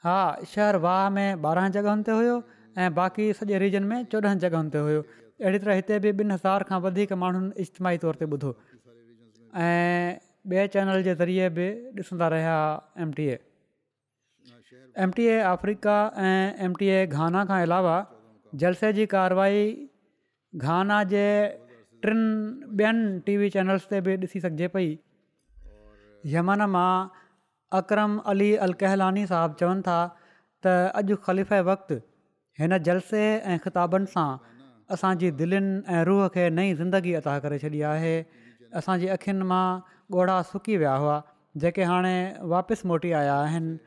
[0.05, 0.17] हा
[0.53, 2.37] शहर वाह में ॿारहं जॻहुनि ते हुयो
[2.77, 5.01] ऐं बाक़ी सॼे रीजन में चोॾहनि जॻहुनि ते हुयो
[5.43, 8.51] अहिड़ी तरह हिते बि ॿिनि हज़ार खां वधीक माण्हुनि इजतमाही तौर ते ॿुधो
[9.67, 10.09] ऐं
[10.53, 11.67] ॿिए चैनल जे ज़रिए बि
[12.03, 12.57] ॾिसंदा रहिया
[13.05, 13.37] M T A
[15.05, 15.97] M T A Africa
[16.31, 17.95] ऐं एम टी ए घाना खां अलावा
[18.63, 19.63] जलसे जी कार्रवाई
[20.67, 21.25] घाना जे
[22.05, 22.29] टिनि
[22.83, 24.91] ॿियनि टी वी चैनल्स ते बि ॾिसी सघिजे पई
[26.31, 26.91] यमन मां
[27.79, 29.97] अकरम अली अल कहलानी साहबु चवनि था
[30.63, 31.97] त अॼु ख़लीफ़े वक़्तु
[32.61, 33.21] हिन जलसे
[33.51, 34.27] ऐं ख़िताबनि सां
[34.97, 38.15] असांजी दिलनि रूह खे नई ज़िंदगी अता करे छॾी आहे
[38.81, 39.65] असांजी अखियुनि मां
[40.17, 41.15] ॻोढ़ा सुकी विया हुआ
[41.63, 42.15] जेके हाणे
[42.55, 43.77] वापसि मोटी आया आहिनि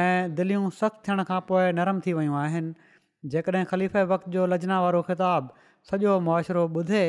[0.00, 2.72] ऐं दिलियूं सख़्तु थियण खां पोइ नरम थी वियूं आहिनि
[3.34, 5.52] जेकॾहिं ख़लीफ़े वक़्त जो लजना वारो ख़िताबु
[5.90, 7.04] सॼो मुआशिरो ॿुधे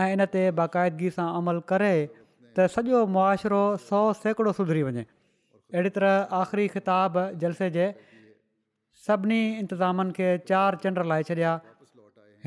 [0.00, 1.92] ऐं इन ते बाक़ाइदगी सां अमल करे
[2.58, 7.84] त सॼो मुआशिरो सौ सैकिड़ो सुधरी वञे अहिड़ी तरह आख़िरी ख़िताब जलसे जे
[9.08, 11.52] सभिनी इंतिज़ामनि खे चारि चंड लाहे छॾिया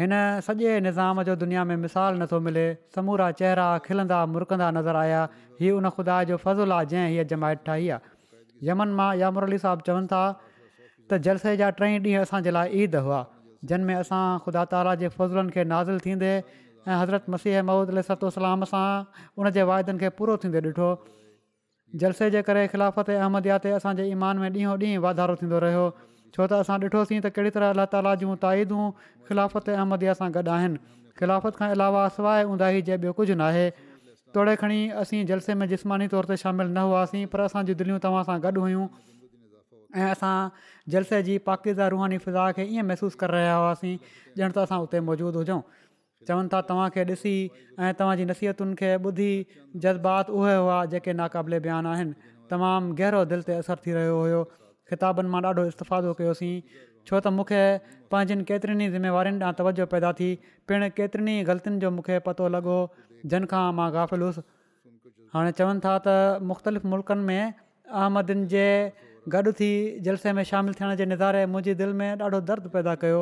[0.01, 0.15] हिन
[0.47, 2.65] सॼे निज़ाम जो दुनिया में मिसालु नथो मिले
[2.97, 5.21] समूरा चहिरा खिलंदा मुरकंदा नज़र आया
[5.61, 8.15] हीउ उन ख़ुदा जो फज़लु आहे जंहिं हीअ जमायत ठाही आहे
[8.71, 12.95] यमन मां यामुर अली साहबु चवनि था त जलसे जा टई ॾींहं असांजे लाइ ईद
[13.07, 13.21] हुआ
[13.71, 16.33] जिन में असां ख़ुदा ताला जे फज़ूलनि खे नाज़िल थींदे
[16.87, 18.87] ऐं हज़रत मसीह महूदतोसलाम सां
[19.41, 20.87] उन जे वाइदनि खे पूरो थींदो ॾिठो
[22.03, 25.83] जलसे जे करे ख़िलाफ़त अहमदिया ते असांजे ईमान में ॾींहों ॾींहुं वाधारो थींदो रहियो
[26.35, 28.85] छो त असां ॾिठोसीं त कहिड़ी तरह अलाह ताला जूं ताईदूं
[29.29, 30.79] ख़िलाफ़त अहमदिया सां गॾु आहिनि
[31.21, 33.67] ख़िलाफ़त खां अलावा सवाइ हूंदा ई जे ॿियो कुझु न आहे
[34.37, 38.23] थो खणी असीं जलसे में जिस्मानी तौर ते शामिलु न हुआसीं पर असांजी दिलियूं तव्हां
[38.31, 38.87] सां गॾु हुयूं
[40.01, 40.33] ऐं असां
[40.95, 43.95] जलसे जी पाकीदार रूहानी फिज़ा खे ईअं महसूसु करे रहिया हुआसीं
[44.39, 45.59] ॼण त असां हुते मौजूदु हुजऊं
[46.27, 47.33] चवनि था तव्हांखे ॾिसी
[47.79, 49.31] ऐं तव्हांजी नसीहतुनि खे ॿुधी
[49.81, 52.13] जज़्बात उहे हुआ जेके नाक़ाबिले बयानु आहिनि
[52.51, 54.41] तमामु गहिरो दिलि ते असरु थी रहियो हुयो
[54.89, 56.53] किताबनि मां ॾाढो इस्तफ़ादो कयोसीं
[57.09, 57.61] छो त मूंखे
[58.11, 60.29] पंहिंजनि केतिरनि ई ज़िम्मेवारियुनि ॾांहुं तवजो पैदा थी
[60.67, 62.77] पिणु केतिरनि ई ग़लतियुनि जो मूंखे पतो लॻो
[63.79, 64.47] मां गाफ़िल हुअसि
[65.33, 67.41] हाणे चवनि था त मुख़्तलिफ़ मुल्कनि में
[67.97, 68.65] अहमदनि जे
[69.33, 69.69] गॾु थी
[70.05, 73.19] जलसे में शामिलु थियण जे निज़ारे मुंहिंजी दिलि में ॾाढो दर्द पैदा कयो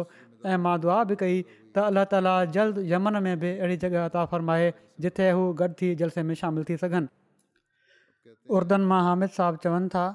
[0.51, 1.41] ऐं मां दुआ बि कई
[1.77, 4.71] त अलाह ताला जल्द यमन में बि अहिड़ी जॻह अता फरमाए
[5.05, 10.05] जिथे हू गॾु थी जलसे में शामिलु थी सघनि उरदनि मां हामिद साहबु चवनि था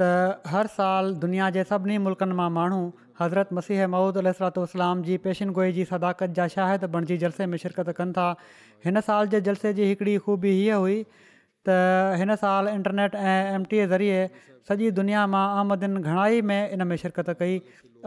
[0.00, 0.10] त
[0.54, 2.82] हर साल दुनिया जे सभिनी मुल्कनि मां माण्हू
[3.20, 8.18] हज़रत मसीह महूद अलसलाम जी पेशिनगो जी सदाकत जा शाहिद बणिजी जलसे में शिरकत कनि
[8.20, 8.26] था
[8.86, 11.00] हिन साल जे जलसे जी हिकिड़ी ख़ूबी हीअ हुई
[12.18, 14.26] हिन साल इंटरनेट ऐं एमटीअ ज़रिए
[14.68, 17.58] सॼी दुनिया मां आहमदन घणाई में इन में शिरकत कई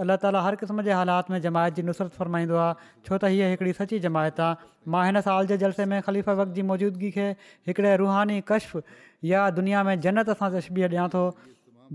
[0.02, 2.74] अलाह ताली हर क़िस्म जे हालात में जमायत जी नुसरत फ़रमाईंदो आहे
[3.08, 6.52] छो त हीअ हिकिड़ी सची जमायत आहे मां हिन साल जे जलसे में ख़लीफ़ वक्त
[6.58, 7.26] जी मौजूदगी खे
[7.70, 8.82] हिकिड़े रुहानी कश्फ
[9.34, 11.26] या दुनिया में जन्नत सां तशबीह ॾियां थो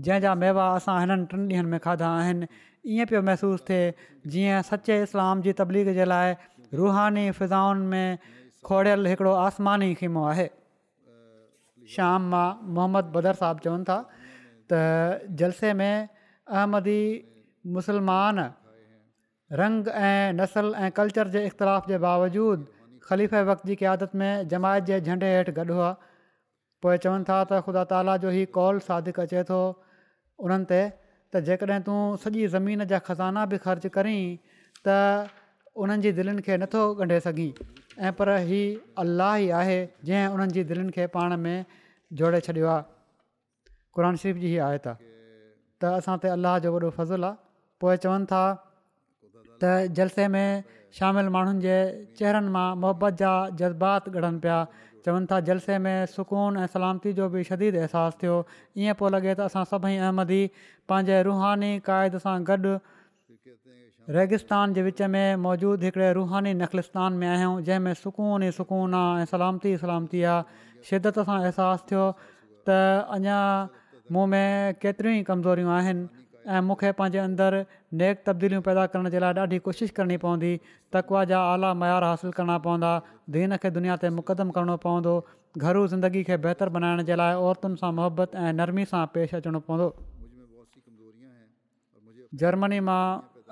[0.07, 2.49] जंहिंजा मेवा असां हिननि टिनि ॾींहनि में खाधा आहिनि
[2.95, 3.91] ईअं पियो महिसूसु थिए
[4.35, 6.37] जीअं सचे इस्लाम जी तबलीग जे लाइ
[6.81, 8.39] रुहानी फ़िज़ाउनि में
[8.69, 10.47] खोड़ियल हिकिड़ो आसमानी ख़ीमो आहे
[11.95, 16.99] शाम मां मोहम्मद बदर साहबु चवनि था त जलसे में अहमदी
[17.77, 18.43] मुसलमान
[19.61, 22.67] रंग ऐं नसल ऐं कल्चर जे इख़्तिलाफ़ जे बावजूद
[23.49, 25.91] वक़्त जी क़दत में जमायत जे झंडे हेठि गॾु हुआ
[26.85, 29.59] पोइ चवनि था त ख़ुदा ताला जो ई कौल सादिक अचे थो
[30.47, 30.81] उन्हनि ते
[31.31, 34.21] त जेकॾहिं तूं सॼी ज़मीन जा खज़ाना बि ख़र्चु करीं
[34.87, 35.01] त
[35.85, 37.51] उन्हनि जी दिलनि खे नथो ॻंढे सघीं
[38.05, 38.59] ऐं पर ही
[39.01, 39.77] अलाह ई आहे
[40.07, 41.65] जंहिं उन्हनि जी दिलनि खे पाण में
[42.19, 42.83] जोड़े छॾियो आहे
[43.93, 47.35] क़ुर शरीफ़ जी ही आयत त असां ते अलाह जो वॾो फज़ुलु आहे
[47.85, 48.41] पोइ चवनि था
[49.61, 50.63] त जलसे में
[50.99, 51.77] शामिलु माण्हुनि जे
[52.19, 54.59] चहिरनि मां मुहबत जा जज़्बात ॻढनि पिया
[55.07, 58.35] चवनि था जलसे में सुकून ऐं सलामती जो बि शदीद अहसासु थियो
[58.85, 60.41] ईअं पियो लॻे त असां सभई अहमदी
[60.93, 62.77] पंहिंजे रूहानी क़ाइदे सां गॾु
[64.15, 69.21] रेगिस्तान जे विच में मौजूदु हिकिड़े रुहानी नख़लिस्तान में आहियूं जंहिंमें सुकून ई सुकून आहे
[69.21, 72.03] ऐं सलामती सलामती आहे शिदत सां अहसासु थियो
[72.67, 72.69] त
[73.15, 73.39] अञा
[74.15, 76.03] मूं में केतिरियूं ई कमज़ोरियूं आहिनि
[76.53, 77.59] ऐं मूंखे पंहिंजे अंदरु
[78.03, 80.53] नेक तब्दीलियूं पैदा करण जे लाइ ॾाढी कोशिशि करणी पवंदी
[80.95, 82.93] तकवा जा आला मयारु हासिलु करणा पवंदा
[83.35, 85.15] दीन खे दुनिया ते मुक़दम करिणो पवंदो
[85.67, 89.59] घरु ज़िंदगी खे बहितर बनाइण जे लाइ औरतुनि सां मुहबत ऐं नरमी सां पेश अचणो
[89.71, 89.87] पवंदो
[92.43, 93.05] जर्मनी मां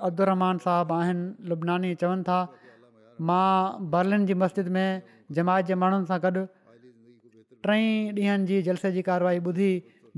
[0.04, 2.38] अब्दुलरहम साहबु आहिनि लुबनानी चवनि था
[3.28, 5.02] मां बर्लिन जी मस्जिद में
[5.38, 6.42] जमायत जे माण्हुनि सां गॾु
[7.68, 7.84] टई
[8.22, 9.70] ॾींहंनि जी जलसे जी कार्यवाई ॿुधी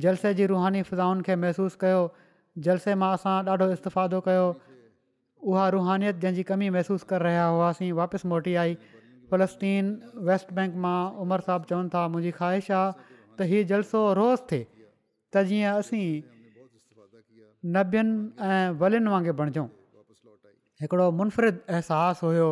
[0.07, 2.03] जलसे जी रुहानी फिज़ाउनि खे महसूसु कयो
[2.67, 4.47] जलसे मां असां ॾाढो इस्तफादो कयो
[5.53, 8.75] उहा रुहानीअ जंहिंजी कमी महसूसु करे रहिया हुआसीं वापसि मोटी आई
[9.31, 9.95] फलस्तीन
[10.31, 14.67] वेस्ट बैंक मां उमर साहिबु चवनि था मुंहिंजी ख़्वाहिश आहे त हीउ जलसो रोज़ थिए
[15.35, 16.07] त जीअं असीं
[17.67, 19.63] नबियुनि ऐं वलियुनि वांगुरु बणिजो
[20.81, 22.51] हिकिड़ो मुनफरिद अहसासु हुयो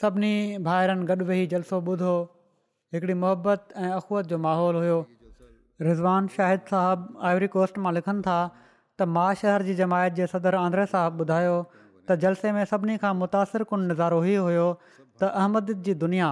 [0.00, 0.32] सभिनी
[0.66, 2.12] भाहिरनि गॾु वेही जलसो ॿुधो
[2.92, 4.98] हिकिड़ी मोहबत ऐं अख़ुअत जो माहौल हुओ
[5.88, 8.36] रिज़वान शाहिद साहिबु आइवरी कोस्ट मां लिखनि था
[8.98, 11.56] त मा शहर जी जमायत जे सदर आंध्रे साहिबु ॿुधायो
[12.08, 14.68] त जलसे में सभिनी खां मुतासिर कुन नज़ारो इहो हुयो
[15.20, 16.28] त अहमद जी दुनिया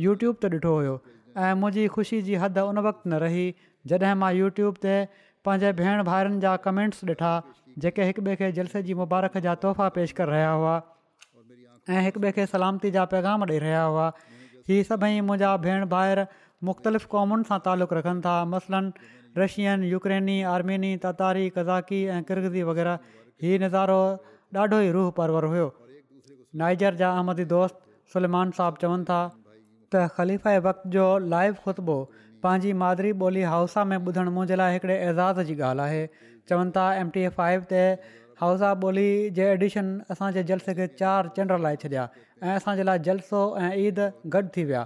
[0.06, 0.94] यूट्यूब ते ॾिठो हुयो
[1.44, 3.44] ऐं मुंहिंजी ख़ुशी जी हद उन वक़्तु न रही
[3.92, 4.96] जॾहिं मां यूट्यूब ते
[5.48, 7.30] पंहिंजे भेण भाइरनि जा कमेंट्स ॾिठा
[7.84, 10.76] जेके हिक ॿिए खे जलसे जी मुबारक जा तोहफ़ा पेश करे रहिया हुआ
[11.96, 14.06] ऐं हिकु ॿिए खे सलामती जा पैगाम ॾेई रहिया हुआ
[14.38, 16.24] इहे सभई मुंहिंजा भेण भाइर
[16.70, 23.42] मुख़्तलिफ़ क़ौमुनि सां तालुक रखनि था मसलनि रशियन यूक्रेनी आर्मिनी ततारी कज़ाकी ऐं किरगदी वग़ैरह
[23.46, 24.00] हीउ नज़ारो
[24.58, 25.68] ॾाढो ई रूह परवर हुयो
[26.62, 27.80] नाइजर जा अहमदी दोस्त
[28.16, 31.96] सलमान साहबु चवनि था त ख़लीफ़ वक़्त जो लाइव ख़ुतबो
[32.44, 36.84] पंहिंजी मादरी ॿोली हाउसा में ॿुधणु मुंहिंजे लाइ हिकिड़े एज़ाज़ जी ॻाल्हि आहे चवनि था
[37.04, 37.82] एम टी ए फाइव ते
[38.40, 39.06] हाउसा ॿोली
[39.38, 42.04] जे एडिशन असांजे जलसे खे चारि चंड लाहे छॾिया
[42.42, 44.00] ऐं असांजे लाइ जलसो ऐं ईद
[44.36, 44.84] गॾु थी विया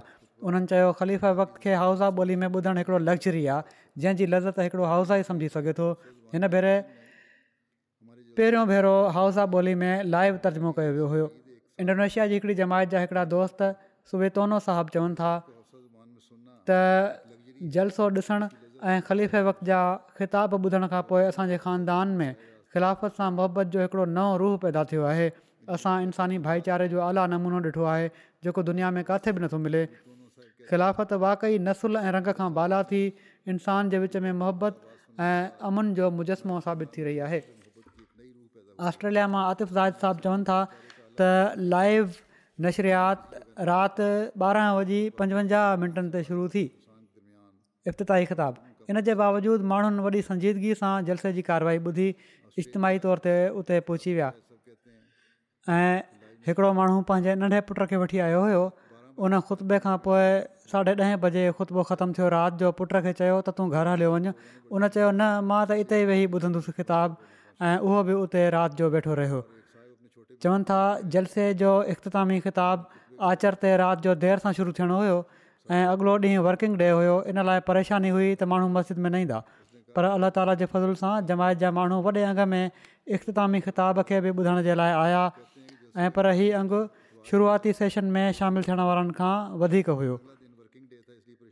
[0.51, 1.75] उन्हनि चयो ख़लीफ़ खे
[2.21, 5.91] ॿोली में ॿुधणु हिकिड़ो लग्ज़री आहे जंहिंजी लज़त हिकिड़ो हाउसा ई सम्झी सघे थो
[6.33, 6.75] हिन भेरे
[8.39, 11.27] पहिरियों भेरो हाउसा ॿोलीअ में लाइव तर्जमो कयो वियो हुयो
[11.83, 13.59] इंडोनेशिया जी हिकिड़ी जमायत जा हिकिड़ा दोस्त
[14.11, 15.31] सुबेतोनो साहबु चवनि था
[17.61, 18.45] जलसो ॾिसणु
[18.89, 19.79] ऐं ख़लीफ़े वक़्त जा
[20.17, 22.31] ख़िताब ॿुधण खां पोइ असांजे ख़ानदान में
[22.73, 25.27] ख़िलाफ़त सां मुहबत जो हिकिड़ो नओं रूह पैदा थियो आहे
[25.75, 28.07] असां इंसानी भाईचारे जो आला नमूनो ॾिठो आहे
[28.47, 29.83] जेको दुनिया में किथे बि नथो मिले
[30.71, 33.01] ख़िलाफ़त वाक़ई नसुल ऐं रंग खां बाला थी
[33.51, 34.81] इंसान जे विच में मोहबत
[35.19, 37.41] ऐं अमन जो मुजस्मो साबित थी रही आहे
[38.91, 42.15] ऑस्ट्रेलिया मां आतिफ़ ज़ाहिद साहबु चवनि था त लाइव
[42.65, 43.39] नशरियात
[43.75, 46.63] राति ॿारहं बजे पंजवंजाह मिंटनि ते शुरू थी
[47.87, 48.59] इफ़्तिताही ख़िताबु
[48.91, 52.07] इन जे बावजूदि माण्हुनि वॾी संजीदगी सां जलसे जी कारवाई ॿुधी
[52.59, 54.29] इजतमाही तौर ते उते पहुची विया
[55.75, 55.97] ऐं
[56.47, 58.63] हिकिड़ो माण्हू पंहिंजे नंढे पुट खे वठी आयो हुयो
[59.25, 60.27] उन ख़ुतबे खां पोइ
[60.73, 64.11] साढे ॾहें बजे ख़ुतबो ख़तमु थियो राति जो पुट खे चयो त तूं घर हलियो
[64.17, 64.33] वञु
[64.79, 68.81] उन चयो न मां त इते ई वेही ॿुधंदुसि ख़िताबु ऐं उहो बि उते राति
[68.83, 69.41] जो वेठो रहियो
[70.43, 70.81] चवनि था
[71.15, 75.17] जलसे जो इख़्तितामी ख़िताबु आचर ते राति जो देरि सां शुरू थियणो हुयो
[75.75, 79.19] ऐं अॻिलो ॾींहुं वर्किंग डे हुयो इन लाइ परेशानी हुई त माण्हू मस्जिद में न
[79.25, 79.39] ईंदा
[79.97, 82.71] पर अलाह ताला जे फज़ुल सां जमायत जा माण्हू वॾे अंग में
[83.17, 85.19] इख़्तितामी ख़िताब खे बि ॿुधण जे लाइ आया
[86.05, 86.79] ऐं पर हीअ अंगु
[87.29, 89.33] शुरुआती सेशन में शामिलु थियण वारनि खां
[89.65, 90.15] वधीक हुयो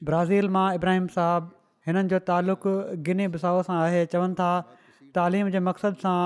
[0.09, 1.55] ब्राज़ील मां इब्राहिम साहबु
[1.89, 2.74] हिननि जो तालुक़ु
[3.09, 4.49] गिनी भिसाव सां आहे चवनि था
[5.20, 6.18] तालीम जे मक़सद सां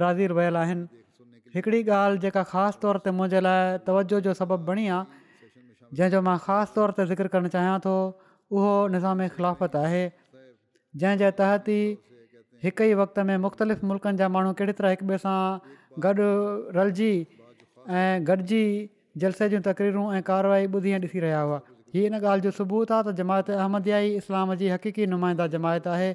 [0.00, 1.04] ब्राज़ील वियल आहिनि
[1.60, 5.24] हिकिड़ी ॻाल्हि जेका ख़ासि तौर ते मुंहिंजे लाइ तवजो जो सबबु बणी आहे
[5.94, 7.92] जंहिंजो मां ख़ासि तौर ते ज़िक्र करणु चाहियां थो
[8.50, 10.02] उहो निज़ाम ख़िलाफ़त आहे
[11.02, 11.96] जंहिंजे तहत ई
[12.64, 16.14] हिक ई वक़्त में मुख़्तलिफ़ मुल्कनि जा माण्हू कहिड़ी तरह हिक ॿिए सां गॾु
[16.78, 17.12] रलिजी
[18.02, 18.62] ऐं गॾिजी
[19.24, 21.60] जलसे जी तकरीरूं ऐं कार्यवाई ॿुधी ॾिसी रहिया हुआ
[21.96, 26.08] इहा इन ॻाल्हि जो सबूत आहे त जमायत अहमदयाई इस्लाम जी हक़ीक़ी नुमाइंदा जमायत आहे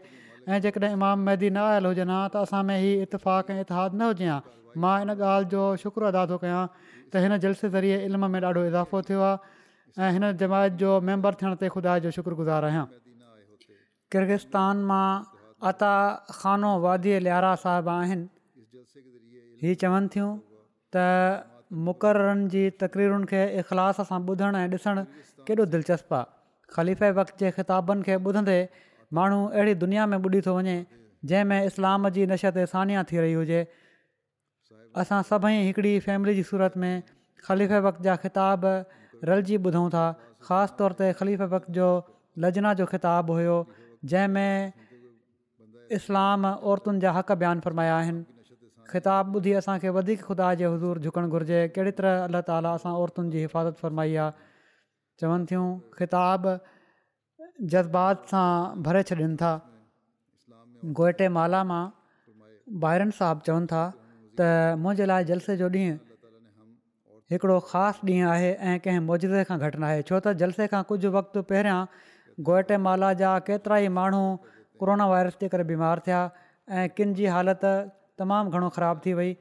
[0.49, 3.97] ऐं जेकॾहिं इमाम मैदी न आयल हुजनि हा त असां में हीउ इतफ़ाक़ ऐं इतिहादु
[3.97, 8.31] न हुजे मां इन ॻाल्हि जो शुक्रु अदा थो कयां त हिन जलसे ज़रिए इल्म
[8.35, 9.31] में ॾाढो इज़ाफ़ो थियो
[9.99, 12.85] ऐं हिन जमायत जो मेंबर थियण ते ख़ुदा जो शुक्रगुज़ार आहियां
[14.15, 15.07] किर्गिस्तान मां
[15.71, 15.91] अता
[16.35, 18.27] ख़ानो वादीअ लियारा साहिब आहिनि
[19.63, 20.29] हीअ चवनि थियूं
[20.95, 21.03] त
[21.87, 25.03] मुक़रनि जी तकरीरुनि खे इख़लास सां ॿुधणु ऐं ॾिसणु
[25.49, 26.31] केॾो दिलचस्पु आहे
[26.77, 28.57] ख़लीफ़े वक़्त जे ख़िताबनि खे ॿुधंदे
[29.19, 30.75] माण्हू अहिड़ी दुनिया में ॿुॾी थो वञे
[31.33, 33.59] जंहिंमें इस्लाम जी नश ते सानिया थी रही हुजे
[35.03, 36.93] असां सभई हिकिड़ी फैमिली जी सूरत में
[37.47, 38.65] ख़लीफ़े वक़्त जा ख़िताब
[39.29, 40.03] रलिजी ॿुधूं था
[40.47, 41.87] ख़ासि तौर ते ख़लीफ़ भक्त जो
[42.45, 43.57] लजना जो ख़िताबु हुओ
[44.13, 44.73] जंहिंमें
[45.97, 48.21] इस्लाम औरतुनि जा हक़ बयानु फ़रमाया आहिनि
[48.91, 53.29] ख़िताबु ॿुधी असांखे वधीक ख़ुदा जे हज़ूर झुकणु घुरिजे कहिड़ी तरह अलाह ताला असां औरतुनि
[53.35, 54.49] जी हिफ़ाज़त फ़रमाई आहे
[55.21, 55.67] चवनि थियूं
[55.97, 56.41] ख़िताब
[57.73, 58.47] जज़्बात सां
[58.89, 59.51] भरे छॾनि था
[61.01, 61.83] गोइटे माला मां
[62.85, 63.83] ॿायरन साहबु चवनि था
[64.37, 64.39] त
[64.85, 65.99] मुंहिंजे लाइ जलसे जो ॾींहुं
[67.31, 71.09] हिकिड़ो ख़ासि ॾींहुं आहे ऐं कंहिं मौजे खां घटि न छो त जलसे खां कुझु
[71.15, 71.79] वक़्तु पहिरियां
[72.49, 74.21] गोइटेमाला जा केतिरा ई माण्हू
[74.83, 76.19] कोरोना वायरस जे करे बीमार थिया
[76.81, 77.71] ऐं किन जी हालति
[78.23, 79.31] तमामु घणो ख़राबु थी वई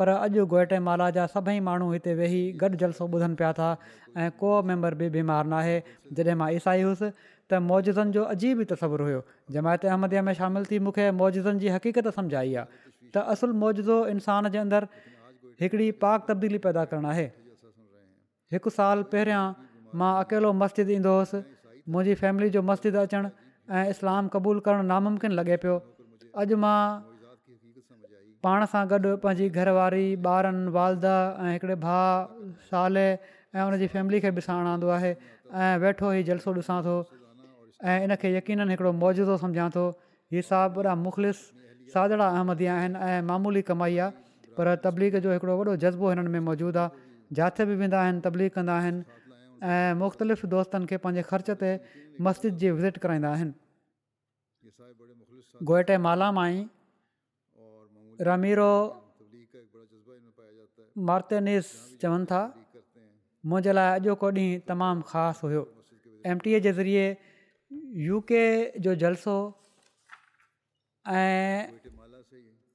[0.00, 3.68] पर अॼु गोइ माला जा सभई माण्हू हिते वेही गॾु जलसो ॿुधनि पिया था
[4.24, 5.78] ऐं को मेंबर बि बीमार न आहे
[6.18, 7.10] जॾहिं मां ईसाई हुअसि
[7.46, 9.22] त मौजज़नि जो अजीब ई तसवुरु हुयो
[9.58, 14.48] जमायत अहमदीअ में शामिलु थी मूंखे मौजज़नि जी हक़ीक़त सम्झाई आहे त असुलु मौजज़ो इंसान
[14.56, 15.14] जे अंदरि
[15.60, 17.26] हिकिड़ी पाक तब्दीली पैदा करणु आहे
[18.54, 19.42] हिकु साल पहिरियां
[20.00, 21.40] मां अकेलो मस्जिद ईंदो हुअसि
[21.94, 23.30] मुंहिंजी फैमिली जो मस्जिद अचणु
[23.78, 25.76] ऐं इस्लाम क़बूलु करणु नामुमकिन लॻे पियो
[26.42, 26.76] अॼु मां
[28.46, 33.06] पाण सां गॾु पंहिंजी घरवारी ॿारनि वालदा ऐं हिकिड़े भाउ साले
[33.56, 36.94] ऐं उनजी फैमिली खे बि साण आंदो आहे ऐं वेठो ई जलसो ॾिसां थो
[37.94, 39.86] ऐं इन खे यकीन हिकिड़ो मौजूदो सम्झां थो
[40.36, 41.42] ही सा वॾा मुख़लिस
[41.96, 44.14] सादड़ा अहमदी आहिनि ऐं मामूली कमाई आहे
[44.58, 48.48] पर तबलीग जो हिकिड़ो वॾो जज़्बो हिननि में मौजूदु आहे जिते बि वेंदा आहिनि तबलीग
[48.56, 49.00] कंदा आहिनि
[49.68, 51.70] ऐं मुख़्तलिफ़ दोस्तनि खे पंहिंजे ख़र्च ते
[52.28, 56.60] मस्जिद जी विज़िट कराईंदा आहिनि मालामाई
[58.58, 58.68] रो
[61.10, 61.64] मतेनिस
[62.02, 62.42] चवनि था
[63.50, 65.62] मुंहिंजे लाइ अॼोको ॾींहुं तमामु ख़ासि हुयो
[66.32, 67.04] एम टी ए जे ज़रिए
[68.08, 68.42] यू के
[68.86, 69.34] जो जलसो
[71.20, 71.24] ऐं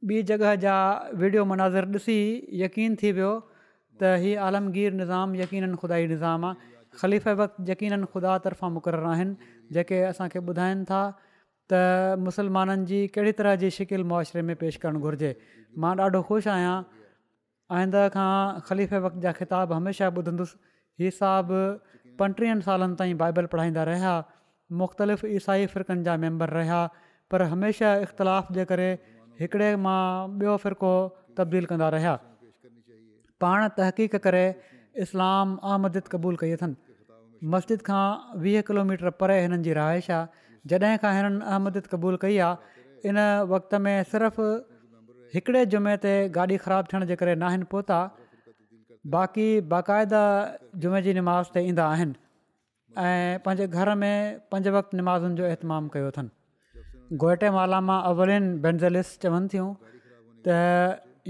[0.09, 0.75] ॿी जॻह जा
[1.21, 2.15] वीडियो मनाज़रु ॾिसी
[2.59, 8.05] यकीन थी वियो त हीअ आलमगीर निज़ाम यकीननि ख़ुदा निज़ाम निज़ामु आहे ख़लीफ़े वक़्तु यकीननि
[8.13, 11.01] ख़ुदा तर्फ़ां मुक़ररु आहिनि जेके असांखे ॿुधाइनि था
[11.73, 15.31] त मुसलमाननि जी कहिड़ी तरह जी शिकिल मुआशरे में पेश करणु घुरिजे
[15.85, 16.75] मां ॾाढो ख़ुशि आहियां
[17.79, 18.33] आईंद खां
[18.71, 20.59] ख़लीफ़े वक़्त जा ख़िताब हमेशह ॿुधंदुसि
[21.03, 21.49] हीअ साहब
[22.23, 24.13] पंटीहनि सालनि ताईं बाइबल पढ़ाईंदा रहिया
[24.83, 26.81] मुख़्तलिफ़ ईसाई फ़िरकनि जा मेंबर रहिया
[27.31, 28.89] पर हमेशह इख़्तिलाफ़ जे करे
[29.41, 29.99] हिकिड़े मां
[30.39, 30.89] ॿियो फिरको
[31.37, 32.11] तब्दील कंदा रहिया
[33.43, 34.41] पाण तहक़ीक़ करे
[35.05, 38.03] इस्लाम आमदित क़बूल कई अथनि मस्जिद खां
[38.43, 43.23] वीह किलोमीटर परे हिननि जी रहाइश आहे जॾहिं खां हिननि अहमद क़बूलु कई आहे इन
[43.53, 44.41] वक़्त में सिर्फ़
[45.37, 47.99] हिकिड़े जुमे ते गाॾी ख़राबु थियण जे करे नाहिनि पहुता
[49.17, 50.23] बाक़ी बाक़ाइदा
[50.85, 52.21] जुमे जी निमाज़ ते ईंदा आहिनि
[53.05, 54.15] ऐं पंहिंजे घर में
[54.55, 56.29] पंज वक़्तु निमाज़ुनि जो इहतमामु कयो अथनि
[57.19, 59.69] गोहिटे माला मां अवलिन बेंज़लिस चवनि थियूं
[60.45, 60.55] त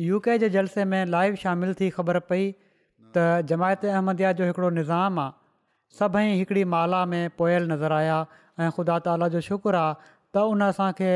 [0.07, 2.43] यूके जे जलसे में लाइव शामिलु थी ख़बर पई
[3.15, 8.69] त जमायत अहमदया जो हिकिड़ो निज़ाम आहे सभई हिकिड़ी माला में पोयल नज़र आया ऐं
[8.75, 11.09] ख़ुदा ताला जो शुक्र आहे त उन असांखे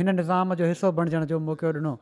[0.00, 1.94] हिन निज़ाम जो हिसो बणजण जो मौको ॾिनो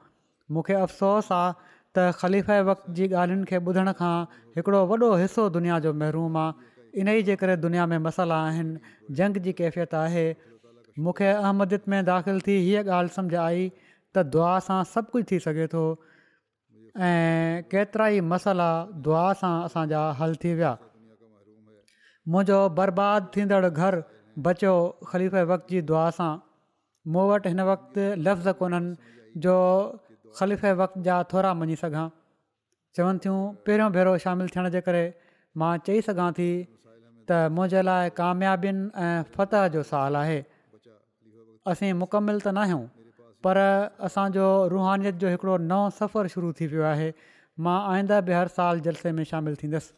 [0.57, 1.57] मूंखे अफ़सोस आहे
[1.95, 4.13] त ख़लीफ़ वक़्त जी ॻाल्हियुनि खे ॿुधण खां
[4.59, 9.15] हिकिड़ो वॾो हिसो दुनिया जो महरूम आहे इन ई जे करे दुनिया में मसाला आहिनि
[9.19, 10.27] जंग जी कैफ़ियत आहे
[11.05, 13.69] मूंखे अहमदत में दाख़िल थी हीअ ॻाल्हि समुझ आई
[14.15, 15.83] त दुआ सां सभु कुझु थी सघे थो
[17.09, 18.69] ऐं केतिरा ई मसाला
[19.07, 20.73] दुआ सां असांजा हल थी विया
[22.35, 23.97] मुंहिंजो बर्बाद थींदड़ घर
[24.49, 24.75] बचियो
[25.13, 26.31] ख़लीफ़े वक़्त जी दुआ सां
[27.15, 29.57] मूं वटि हिन वक़्तु लफ़्ज़ कोन्हनि जो
[30.41, 32.05] ख़लीफ़े वक़्त जा थोरा मञी सघां
[32.99, 33.39] चवनि थियूं
[33.69, 35.05] पहिरियों भेरो शामिलु थियण जे करे
[35.63, 40.39] मां चई सघां थी त मुंहिंजे लाइ कामयाबियुनि ऐं फतह जो साल आहे
[41.69, 42.85] असीं मुकमिल त न आहियूं
[43.45, 43.57] पर
[44.09, 47.11] असांजो रुहानीत जो हिकिड़ो नओं सफ़र शुरू थी वियो आहे
[47.67, 49.93] मां आईंदा बि हर साल जलसे में शामिलु थींदसि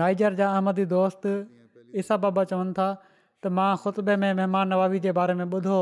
[0.00, 1.22] नाइजर जा अहमदी दोस्त
[2.02, 5.80] ईसा बाबा चवनि था त मां ख़ुतबे में महिमान नवाज़ी जे बारे में ॿुधो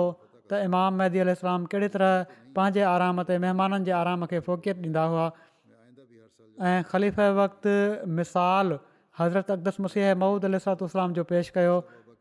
[0.50, 5.04] त इमाम महदी अलाम कहिड़े तरह पंहिंजे आराम ते महिमाननि जे आराम खे फ़ोकियत ॾींदा
[5.14, 7.74] हुआ ऐं ख़लीफ़ वक़्तु
[8.20, 8.78] मिसाल
[9.18, 11.76] हज़रत अकदस मुसिहा महूद अलाम जो पेश कयो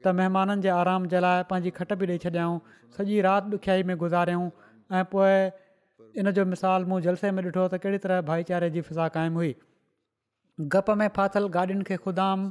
[0.05, 2.57] त महिमाननि जे आराम जे लाइ पंहिंजी खट बि ॾेई छॾियाऊं
[2.97, 4.45] सॼी राति ॾुखियाई में गुज़ारियऊं
[4.99, 5.33] ऐं पोइ
[6.21, 9.55] इन जो मिसाल मूं जलसे में ॾिठो त कहिड़ी तरह भाईचारे जी फिज़ा क़ाइमु हुई
[10.75, 12.49] गप में फाथल गाॾियुनि खे ख़ुदाम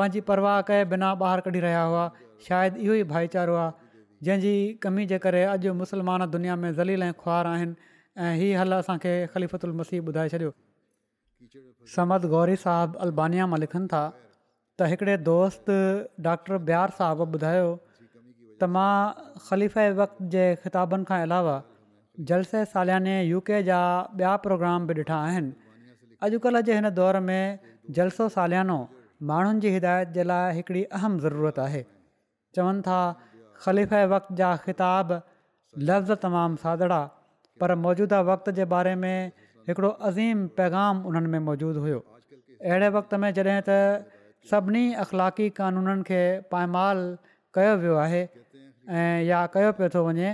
[0.00, 2.04] पंहिंजी परवाह कए बिना ॿाहिरि कढी रहिया हुआ
[2.48, 4.54] शायदि इहो ई भाईचारो आहे जंहिंजी
[4.86, 7.92] कमी जे करे अॼु मुसलमान दुनिया में ज़लील ऐं ख्वार आहिनि
[8.28, 10.52] ऐं इहा हल असांखे ख़लीफ़तु उल मसीह ॿुधाए छॾियो
[11.96, 14.02] समद गौरी साहिबु अलबानिया मां लिखनि था
[14.80, 15.72] त हिकिड़े दोस्त
[16.26, 17.64] डॉक्टर बियार साहबु ॿुधायो
[18.60, 18.90] त मां
[19.48, 21.56] ख़लीफ़े वक़्त जे ख़िताबनि खां अलावा
[22.30, 23.80] जलसे सालियाने यू के जा
[24.20, 25.74] ॿिया प्रोग्राम बि ॾिठा आहिनि
[26.28, 27.58] अॼुकल्ह जे हिन दौर में
[27.98, 28.76] जलसो सालियानो
[29.32, 31.82] माण्हुनि जी हिदायत जे लाइ हिकिड़ी अहम ज़रूरत आहे
[32.60, 32.98] चवनि था
[33.66, 35.12] ख़लीफ़े वक़्त जा ख़िताब
[35.90, 37.00] लफ़्ज़ तमामु सादड़ा
[37.64, 39.14] पर मौजूदा वक़्त जे बारे में
[39.72, 43.60] हिकिड़ो अज़ीम पैगाम उन्हनि में मौजूदु हुयो अहिड़े वक़्त में जॾहिं
[44.50, 46.20] सभिनी अख़लाक़ी कानूननि खे
[46.52, 46.98] पाइमाल
[47.54, 48.22] कयो वियो आहे
[48.88, 50.30] ऐं या कयो पियो थो वञे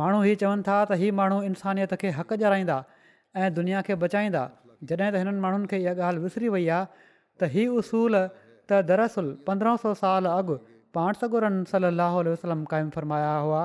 [0.00, 2.78] माण्हू हीअ चवनि था त हीअ माण्हू इंसानियत खे हक़ जड़ाईंदा
[3.36, 4.42] ऐं दुनिया खे बचाईंदा
[4.88, 6.86] जॾहिं त हिननि माण्हुनि खे इहा ॻाल्हि विसरी वई आहे
[7.40, 8.16] त हीअ उसूल
[8.70, 10.56] त दरअसल पंद्रहं सौ साल अॻु
[10.98, 13.62] पाण सगुरन सली लाहु वसलम क़ाइमु फरमाया हुआ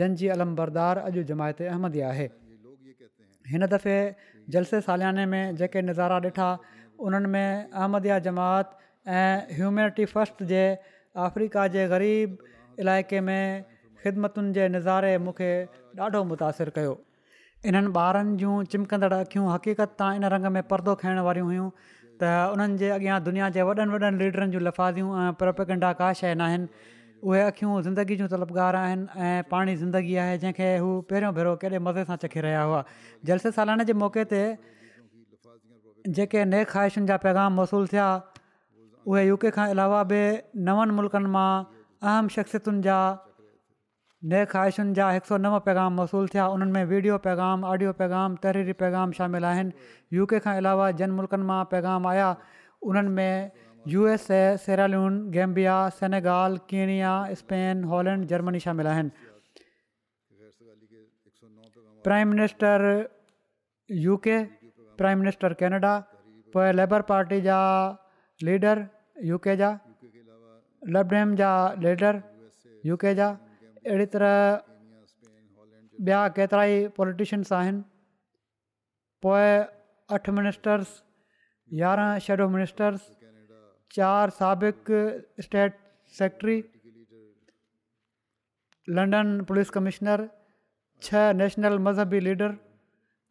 [0.00, 2.26] जंहिंजी अलम बरदार अॼु जमायत अहमद आहे
[3.56, 3.96] हिन दफ़े
[4.56, 6.50] जलसे सालियाने में जेके नज़ारा ॾिठा
[7.06, 8.76] उन्हनि में अहमद जमात
[9.16, 10.62] ऐं ह्यूमेनिटी फस्ट जे
[11.26, 12.36] अफ्रीका जे ग़रीब
[12.84, 13.64] इलाइक़े में
[14.02, 15.48] ख़िदमतुनि जे नज़ारे मूंखे
[16.00, 16.92] ॾाढो मुतासिर कयो
[17.70, 21.68] इन्हनि ॿारनि जूं चिमकंदड़ अखियूं हक़ीक़त तां इन रंग में परदो खाइण वारियूं हुयूं
[22.20, 26.34] त उन्हनि जे अॻियां दुनिया जे वॾनि वॾनि लीडरनि जूं लिफ़ियूं ऐं प्रोपगंडा का शइ
[26.34, 26.88] न आहिनि
[27.30, 31.78] उहे अखियूं ज़िंदगी जूं तलबगार आहिनि ऐं पाणी ज़िंदगी आहे जंहिंखे हू पहिरियों भेरो केॾे
[31.90, 32.84] मज़े सां चखे रहिया हुआ
[33.32, 34.44] जलसे सालान जे मौके ते
[36.20, 38.08] जेके ने ख़्वाहिशुनि जा पैगाम महसूलु थिया
[39.08, 40.16] उहे यूके खां अलावा बि
[40.68, 41.50] नवनि मुल्कनि मां
[42.06, 42.96] अहम शख़्सियतुनि जा
[44.32, 48.34] नए ख़्वाहिशुनि जा हिकु सौ नव पैगाम मौसूलु थिया उन्हनि में वीडियो पैगाम ऑडियो पैगाम
[48.42, 49.86] तहरीरी पैगाम शामिल आहिनि
[50.16, 52.26] यूके खां अलावा जिन मुल्कनि मां पैगाम आया
[52.90, 59.30] उन्हनि में U S A Sierra Leone Gambia Senegal Kenya Spain Holland Germany शामिल आहिनि
[62.10, 62.86] prime minister
[64.04, 64.36] U K
[65.02, 65.94] prime minister Canada
[66.58, 67.60] पोइ लेबर पार्टी जा
[68.50, 68.86] लीडर
[69.26, 69.68] यू के जा
[70.94, 71.48] लडनेम जा
[71.84, 72.14] लीडर
[72.86, 73.26] यू के जा
[73.86, 74.34] अहिड़ी तरह
[76.06, 77.80] ॿिया केतिरा ई पॉलिटिशंस आहिनि
[79.22, 79.48] पोए
[80.16, 80.88] अठ मिनिस्टर्स
[81.82, 83.00] यारहं शेडो मिनिस्टर्स
[83.96, 84.98] चारि साबिक़ु
[85.46, 85.72] state
[86.18, 86.56] secretary
[88.98, 90.18] London police commissioner
[91.06, 92.50] छह नेशनल मज़हबी लीडर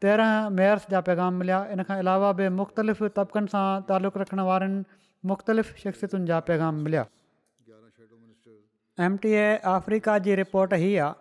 [0.04, 3.66] तेरहं मेयर्स जा पैगाम मिलिया इन खां अलावा बि मुख़्तलिफ़ तबिकनि सां
[4.08, 4.78] रखण वारनि
[5.26, 7.06] मुख़्तलिफ़ शख़्सियतुनि जा पैगाम मिलिया
[9.06, 11.14] एम टी ए अफ्रीका जी रिपोर्ट हीअ आहे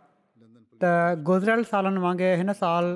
[0.82, 0.92] त
[1.30, 2.92] गुज़िरियल सालनि वांगुरु हिन साल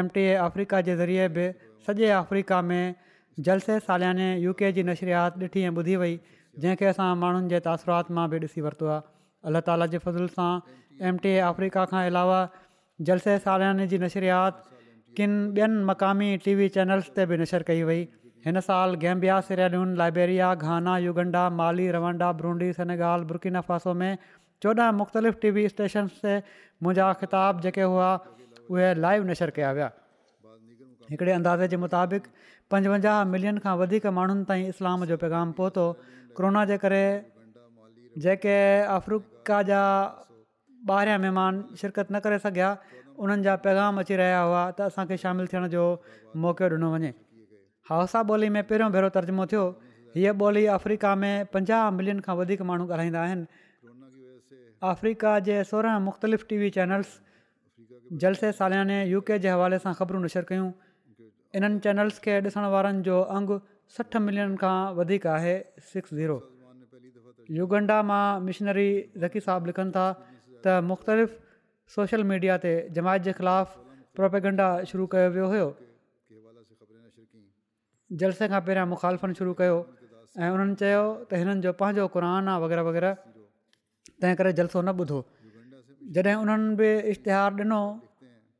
[0.00, 1.46] एम टी ए अफ्रीका जे ज़रिए बि
[1.86, 2.94] सॼे अफ्रीका में
[3.48, 6.16] जलसे सालियाने यू के जी नशरियात ॾिठी ऐं ॿुधी वई
[6.64, 9.00] जंहिंखे असां माण्हुनि जे तासिरात मां बि ॾिसी वरितो आहे
[9.50, 10.50] अलाह ताला जे फज़ुल सां
[11.08, 12.38] एम टी ए अफ्रीका खां अलावा
[13.10, 14.62] जलसे सालियाने जी नशरियात
[15.18, 18.04] किन ॿियनि मक़ामी टी वी चैनल्स ते बि नशर कई वई
[18.44, 23.24] हिन साल Gambia Sierra Leone Liberia Ghana Uganda Mali Rwanda Burundi Senegal
[23.68, 24.18] Faso में
[24.62, 26.34] चोॾहं मुख़्तलिफ़ टी वी स्टेशन ते
[26.86, 28.08] मुंहिंजा ख़िताब जेके हुआ
[28.70, 29.90] उहे लाइव नशर कया विया
[31.12, 32.28] हिकिड़े अंदाज़े जे मुताबिक़
[32.74, 35.86] पंजवंजाह मिलियन खां वधीक माण्हुनि ताईं इस्लाम जो पैगाम पहुतो
[36.38, 37.04] कोरोना जे करे
[38.28, 38.58] जेके
[39.00, 39.82] अफ्रीका जा
[40.92, 42.70] ॿाहिरां महिमान शिरकत न करे सघिया
[43.24, 45.84] उन्हनि जा पैगाम अची रहिया हुआ त असांखे शामिलु थियण जो
[46.46, 47.12] मौक़ो ॾिनो वञे
[47.88, 49.62] हाउसा ॿोली में पहिरियों भेरो तर्जुमो थियो
[50.14, 53.44] हीअ ॿोली अफ्रीका में पंजाह मिलियन खां वधीक माण्हू ॻाल्हाईंदा आहिनि
[54.92, 57.12] अफ्रीका जे सोरहं मुख़्तलिफ़ टी वी चैनल्स
[58.24, 60.70] जलसे सालियाने यू के जे हवाले सां ख़बरूं नशर कयूं
[61.60, 63.60] इन्हनि चैनल्स खे ॾिसण वारनि जो अंग
[63.98, 65.54] सठ मिलियन खां वधीक आहे
[65.92, 66.38] सिक्स ज़ीरो
[67.60, 68.88] युगंडा मां मिशनरी
[69.26, 71.40] ज़की साहबु लिखनि था त मुख़्तलिफ़
[72.00, 75.68] सोशल मीडिया ते जमायत जे ख़िलाफ़ु प्रोपेगंडा शुरू कयो वियो हुयो
[78.20, 79.76] जलसे खां पहिरियां मुखालफ़न शुरू कयो
[80.38, 83.12] ऐं उन्हनि चयो त हिननि जो पंहिंजो क़रान आहे वग़ैरह वग़ैरह
[84.20, 85.18] तंहिं करे जलसो न ॿुधो
[86.14, 87.82] जॾहिं उन्हनि बि इश्तिहारु ॾिनो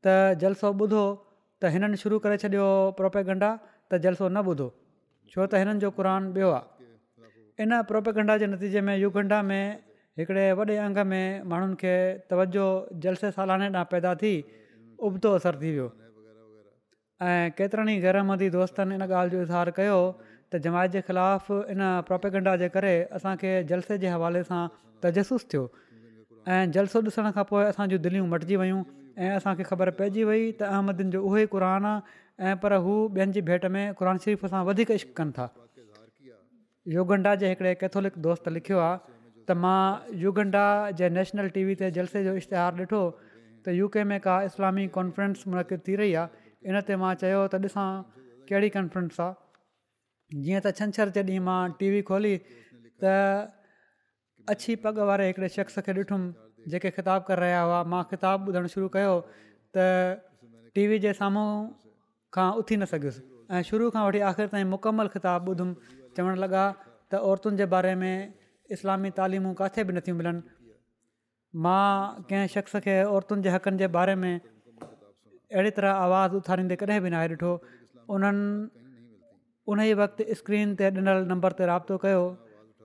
[0.03, 1.05] त जलसो ॿुधो
[1.61, 2.65] त हिननि शुरू करे छॾियो
[2.99, 3.49] प्रोपेगंडा
[3.89, 4.67] त जलसो न ॿुधो
[5.29, 6.49] छो त हिननि जो क़रान ॿियो
[7.63, 9.63] इन प्रोपेगंडा जे नतीजे में युगंडा में
[10.17, 11.93] हिकिड़े वॾे अंग में माण्हुनि खे
[12.29, 12.65] तवजो
[13.03, 14.33] जलसे सालाने ॾांहुं पैदा थी
[15.07, 15.87] उबतो असरु थी वियो
[17.23, 19.99] ऐं केतिरनि ई घरमंदी दोस्तनि इन ॻाल्हि जो इज़हार कयो
[20.51, 24.59] त जमाइत जे ख़िलाफ़ु इन प्रोपेगंडा जे करे असांखे जलसे जे हवाले सां
[25.03, 25.63] तजसुसु थियो
[26.43, 28.81] ऐं जलसो ॾिसण खां पोइ असांजी दिलियूं मटिजी वियूं
[29.15, 33.31] ऐं असांखे ख़बर पइजी वई त अहमदिन जो उहेई क़रान आहे ऐं पर हू ॿियनि
[33.37, 35.47] जी भेट में क़ुर शरीफ़ सां वधीक इश कनि था
[36.99, 38.95] युगंडा जे हिकिड़े कैथोलिक दोस्त लिखियो आहे
[39.47, 39.77] त मां
[40.27, 40.65] युगंडा
[40.99, 43.01] जे नेशनल टी वी ते जलसे जो इश्तिहारु ॾिठो
[43.65, 47.55] त यू में का इस्लामी कॉन्फ्रेंस मुनक़िद थी रही आहे इन ते मां चयो त
[47.67, 47.89] ॾिसां
[48.49, 53.11] कहिड़ी कंफ्रैंस आहे जीअं त छंछरु जे ॾींहुं मां टी वी खोली त
[54.53, 58.71] अछी पग वारे हिकिड़े शख़्स खे ॾिठुमि जेके ख़िताबु करे रहिया हुआ मां ख़िताबु ॿुधणु
[58.75, 59.13] शुरू कयो
[59.77, 61.47] त वी जे साम्हूं
[62.37, 63.21] खां उथी न सघियुसि
[63.57, 66.63] ऐं शुरू खां वठी आख़िर ताईं मुकमल ख़िताबु ॿुधुमि चवणु लॻा
[67.11, 68.13] त औरतुनि जे बारे में
[68.77, 70.41] इस्लामी तालिमूं किथे बि नथियूं मिलनि
[71.65, 71.85] मां
[72.29, 74.33] कंहिं शख़्स खे औरतुनि जे हक़नि जे बारे में
[75.55, 77.51] अहिड़ी तरह आवाज़ु उथारींदे कॾहिं बि न आहे ॾिठो
[78.11, 78.43] उन्हनि
[79.71, 82.23] उन ई वक़्तु स्क्रीन ते ॾिनल नंबर ते राबितो कयो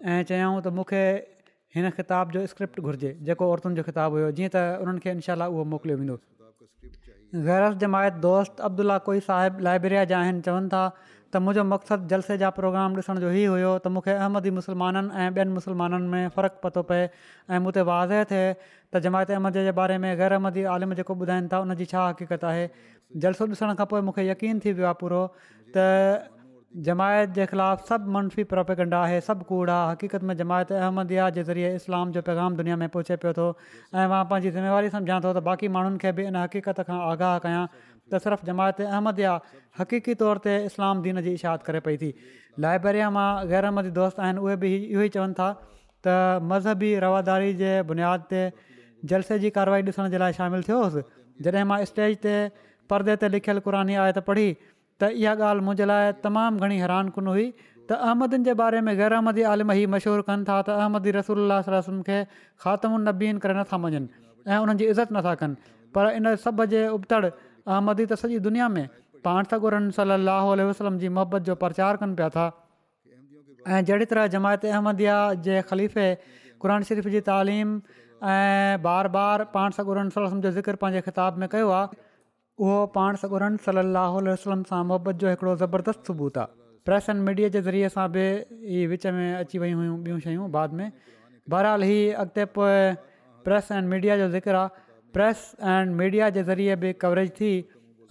[0.06, 1.02] ऐं चयाऊं त मूंखे
[1.76, 5.48] हिन किताब जो स्क्रिप्ट घुरिजे जेको औरतुनि जो किताबु हुयो जीअं त उन्हनि खे इनशा
[5.50, 6.16] उहो मोकिलियो वेंदो
[7.48, 10.82] गैरत जमायत दोस्त अब्दुला कोई साहिबु लाइब्रेरी जा आहिनि चवनि था
[11.34, 15.28] त मुंहिंजो मक़सदु जलसे जा प्रोग्राम ॾिसण जो ई हुयो त मूंखे अहमदी मुसलमाननि ऐं
[15.38, 17.02] ॿियनि मुस्लमाननि में फ़र्क़ु पतो पए
[17.54, 21.14] ऐं मूं ते वाज़े थिए त जमायत अहमद जे बारे में ग़ैर अहमदी आलिम जेको
[21.22, 22.66] ॿुधाइनि था उनजी छा हक़ीक़त आहे
[23.26, 25.22] जलसो ॾिसण खां पोइ मूंखे यकीन थी वियो आहे पूरो
[25.70, 25.86] त
[26.88, 31.42] जमायत जे ख़िलाफ़ु सभु मनफ़ी प्रोपेगंडा आहे सभु कूड़ आहे हक़ीक़त में जमायत अहमदिया जे
[31.46, 33.46] ज़रिए इस्लाम जो पैगाम दुनिया में पहुचे पियो थो
[34.02, 37.38] ऐं मां पंहिंजी ज़िम्मेवारी सम्झां थो त बाक़ी माण्हुनि खे बि इन हक़ीक़त खां आगाह
[37.46, 37.64] कयां
[38.12, 39.32] त सिर्फ़ु जमायत अहमद या
[39.80, 42.10] हक़ीक़ी तौर ते इस्लाम दीन जी इशाद करे पई थी
[42.64, 45.48] लाइब्रेरीअ मां अहमदी दोस्त आहिनि उहे बि इहो ई चवनि था
[46.06, 48.42] त मज़हबी रवादारी जे बुनियाद ते
[49.12, 51.02] जलसे जी कार्रवाई ॾिसण जे लाइ शामिलु थियोसि
[51.46, 52.34] जॾहिं मां स्टेज ते
[52.92, 54.46] परदे ते लिखियलु क़ुरानी आयत पढ़ी
[55.00, 56.78] त इहा ॻाल्हि मुंहिंजे लाइ तमामु घणी
[57.18, 60.76] कुन हुई त अहमदनि जे बारे में ग़ैर अहमदी आलिम ई मशहूरु कनि था त
[60.84, 65.54] अहमदी रसूल खे ख़ात्मू नबीन करे नथा मञनि ऐं उन्हनि जी इज़त नथा कनि
[65.96, 67.24] पर इन सभ जे उबतड़
[67.68, 68.86] अहमदी त सॼी दुनिया में
[69.24, 72.44] पाण सगुरन सलाहु आलह वसलम जी मोहबत जो प्रचार कनि पिया था
[73.68, 76.06] ऐं जहिड़ी तरह जमायत अहमदिया जे ख़लीफ़े
[76.62, 77.74] क़ुर शरीफ़ जी तालीम
[78.34, 82.08] ऐं बार बार पाण सगुरन सलम जो ज़िकिर पंहिंजे ख़िताब में कयो आहे
[82.64, 86.58] उहो पाण सॻोरन सलाहु वसलम सां मुहबत जो हिकिड़ो ज़बरदस्त सबूत आहे
[86.88, 90.50] प्रेस एंड मीडिया जे ज़रिए असां बि ई विच में अची वियूं हुयूं ॿियूं शयूं
[90.56, 90.86] बाद में
[91.54, 92.78] बहरहाल हीउ अॻिते पोइ
[93.48, 94.68] प्रेस एंड मीडिया जो ज़िक्र आहे
[95.14, 97.50] प्रेस एंड मीडिया जे ज़रिए बि कवरेज थी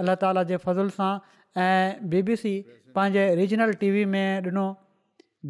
[0.04, 1.12] अलाह ताला जे फज़ुल सां
[1.66, 2.54] ऐं बी बी सी
[2.98, 4.66] पंहिंजे रीजनल टीवी में ॾिनो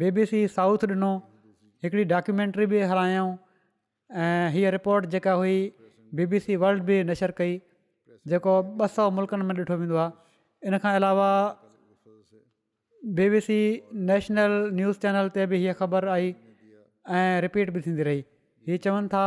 [0.02, 1.10] बी बी सी साउथ ॾिनो
[1.86, 3.32] हिकिड़ी डॉक्यूमेंट्री बि हलायऊं
[4.26, 5.56] ऐं हीअ रिपोट जेका हुई
[6.20, 7.58] बी बी सी वल्ड बि नशर कई
[8.34, 11.28] जेको ॿ सौ मुल्कनि में ॾिठो वेंदो आहे इनखां अलावा
[13.20, 13.58] B B C
[14.12, 16.34] national news channel ते बि हीअ ख़बर आई
[17.20, 18.26] ऐं रिपीट बि थींदी रही
[18.70, 19.22] हीअ चवनि था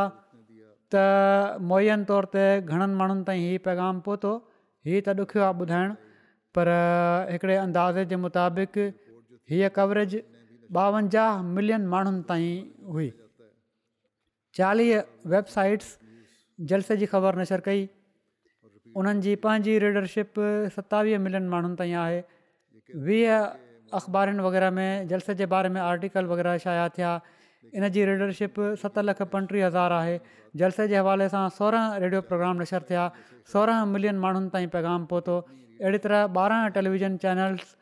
[0.93, 4.31] त मुयन तौर ते घणनि माण्हुनि ताईं हीअ पैगाम पहुतो
[4.85, 5.93] हीउ त ॾुखियो आहे ॿुधाइणु
[6.55, 6.67] पर
[7.33, 8.77] हिकिड़े अंदाज़े जे मुताबिक़
[9.51, 10.13] हीअ कवरेज
[10.83, 12.53] ॿावंजाह मिलियन माण्हुनि ताईं
[12.93, 13.09] हुई
[14.57, 14.93] चालीह
[15.33, 15.89] वेबसाइट्स
[16.71, 17.81] जलस जी ख़बर नशर कई
[19.01, 20.39] उन्हनि जी पंहिंजी रीडरशिप
[20.77, 22.19] सतावीह मिलियन माण्हुनि ताईं आहे
[23.07, 23.35] वीह
[24.01, 27.11] अख़बारुनि वग़ैरह में जलसे जे बारे में आर्टिकल वग़ैरह शाया थिया
[27.76, 30.20] इन जी रीडरशिप सत लख पंटीह हज़ार आहे
[30.61, 33.03] जलसे जे हवाले सां सोरहं रेडियो प्रोग्राम नशर थिया
[33.51, 37.76] सोरहं मिलियन माण्हुनि ताईं पैगाम पहुतो अहिड़ी तरह ॿारहं टेलीविज़न चैनल्स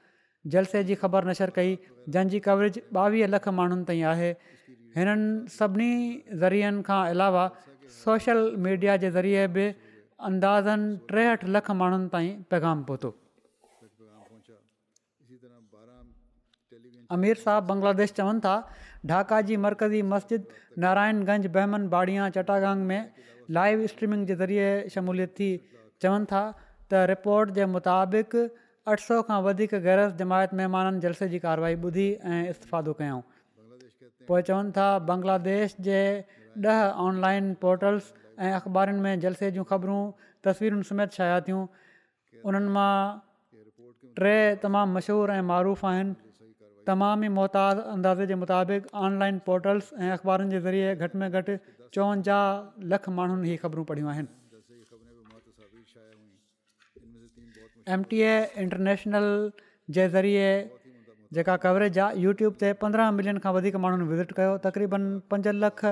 [0.55, 4.29] जलसे जी ख़बर नशर कई जंहिंजी कवरेज ॿावीह लख माण्हुनि ताईं आहे
[4.99, 5.95] हिननि सभिनी
[6.43, 7.43] ज़रियनि खां अलावा
[7.97, 9.65] सोशल मीडिया जे ज़रिए बि
[10.29, 13.13] अंदाज़नि टेहठि लख माण्हुनि ताईं पैगाम पहुतो
[17.17, 18.55] अमिर साहब बांग्लादेश चवनि था
[19.09, 20.45] ढाका जी मर्कज़ी मस्जिद
[20.83, 23.09] नारायणगंज बहमन बाड़िया चटागांग में
[23.57, 25.49] लाइव स्ट्रीमिंग जे ज़रिए शमूलियत थी
[26.01, 26.41] चवनि था
[26.91, 28.35] त रिपोर्ट जे मुताबिक़
[28.93, 33.19] अठ सौ खां वधीक गैरज जमायत महिमाननि जलसे जी कार्रवाई ॿुधी ऐं इस्तफादो कयूं
[34.29, 35.99] पोइ चवनि था बांग्लादेश जे
[36.69, 40.01] ॾह ऑनलाइन पोर्टल्स ऐं अख़बारुनि में जलसे जूं ख़बरूं
[40.47, 41.63] तस्वीरुनि समेत छाया थियूं
[42.51, 42.93] उन्हनि मां
[44.21, 46.15] टे तमामु मशहूरु ऐं मरूफ़ आहिनि
[46.87, 51.55] तमामी मुहताज़ अंदाज़े जे मुताबिक़ ऑनलाइन पोर्टल्स ऐं अख़बारुनि जे ज़रिए घटि में घटि
[51.93, 54.31] चोवंजाहु लख माण्हुनि ही ख़बरूं पढ़ियूं आहिनि
[57.93, 59.27] एम टी ए इंटरनेशनल
[59.97, 60.47] जे ज़रिए
[61.37, 65.83] जेका कवरेज आहे यूट्यूब ते पंद्रहं मिलियन खां वधीक माण्हुनि विज़िट कयो तक़रीबन पंज लख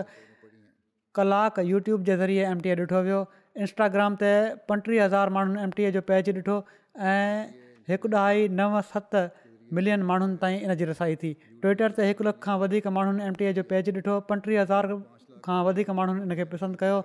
[1.20, 3.20] कलाक यूट्यूब जे ज़रिए एम टी ए ॾिठो वियो
[3.66, 4.32] इंस्टाग्राम ते
[4.72, 6.58] पंटीह हज़ार माण्हुनि ए जो पेज ॾिठो
[7.12, 7.54] ऐं
[7.94, 9.24] हिकु ढाई नव सत
[9.74, 11.32] मिलियन माण्हुनि ताईं इन जी रसाई थी
[11.62, 14.88] ट्विटर ते हिकु लख खां वधीक माण्हुनि ए जो पेज ॾिठो पंटीह हज़ार
[15.48, 16.98] खां वधीक माण्हुनि इनखे पसंदि कयो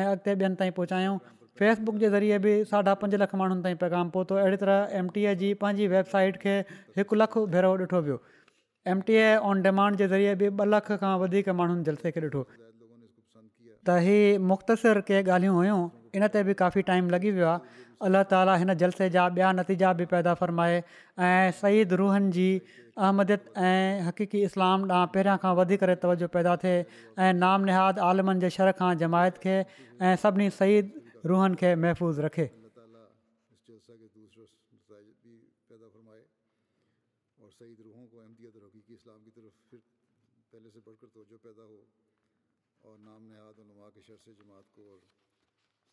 [0.00, 1.16] ऐं अॻिते ॿियनि ताईं पहुचायूं
[1.60, 5.52] फेसबुक जे ज़रिए बि साढा पंज लख माण्हुनि ताईं पैगाम पहुतो अहिड़ी तरह ए जी
[5.64, 6.54] पंहिंजी वेबसाइट खे
[7.00, 8.20] हिकु लखु भेरो ॾिठो वियो
[8.90, 12.44] ए ऑन डिमांड जे ज़रिए बि ॿ लख खां वधीक माण्हुनि जलसे खे ॾिठो
[13.90, 14.00] त
[14.52, 15.80] मुख़्तसिर के ॻाल्हियूं हुयूं
[16.18, 19.92] इन ते बि काफ़ी टाइम लॻी वियो आहे अलाह ताला हिन जलसे जा ॿिया नतीजा
[20.00, 20.74] बि पैदा फ़रमाए
[21.28, 26.54] ऐं सईद रूहनि जी अहमदियत ऐं हक़ीक़ी इस्लाम ॾांहुं पहिरियां खां वधी करे तवजो पैदा
[26.64, 26.74] थिए
[27.28, 32.28] ऐं नाम निहाद आलमनि जे शर खां जमायत खे ऐं सभिनी सईद रूहनि खे महफ़ूज़
[32.28, 32.48] रखे
[42.86, 44.98] और नाम नहाद उलमा के शर से जमात को और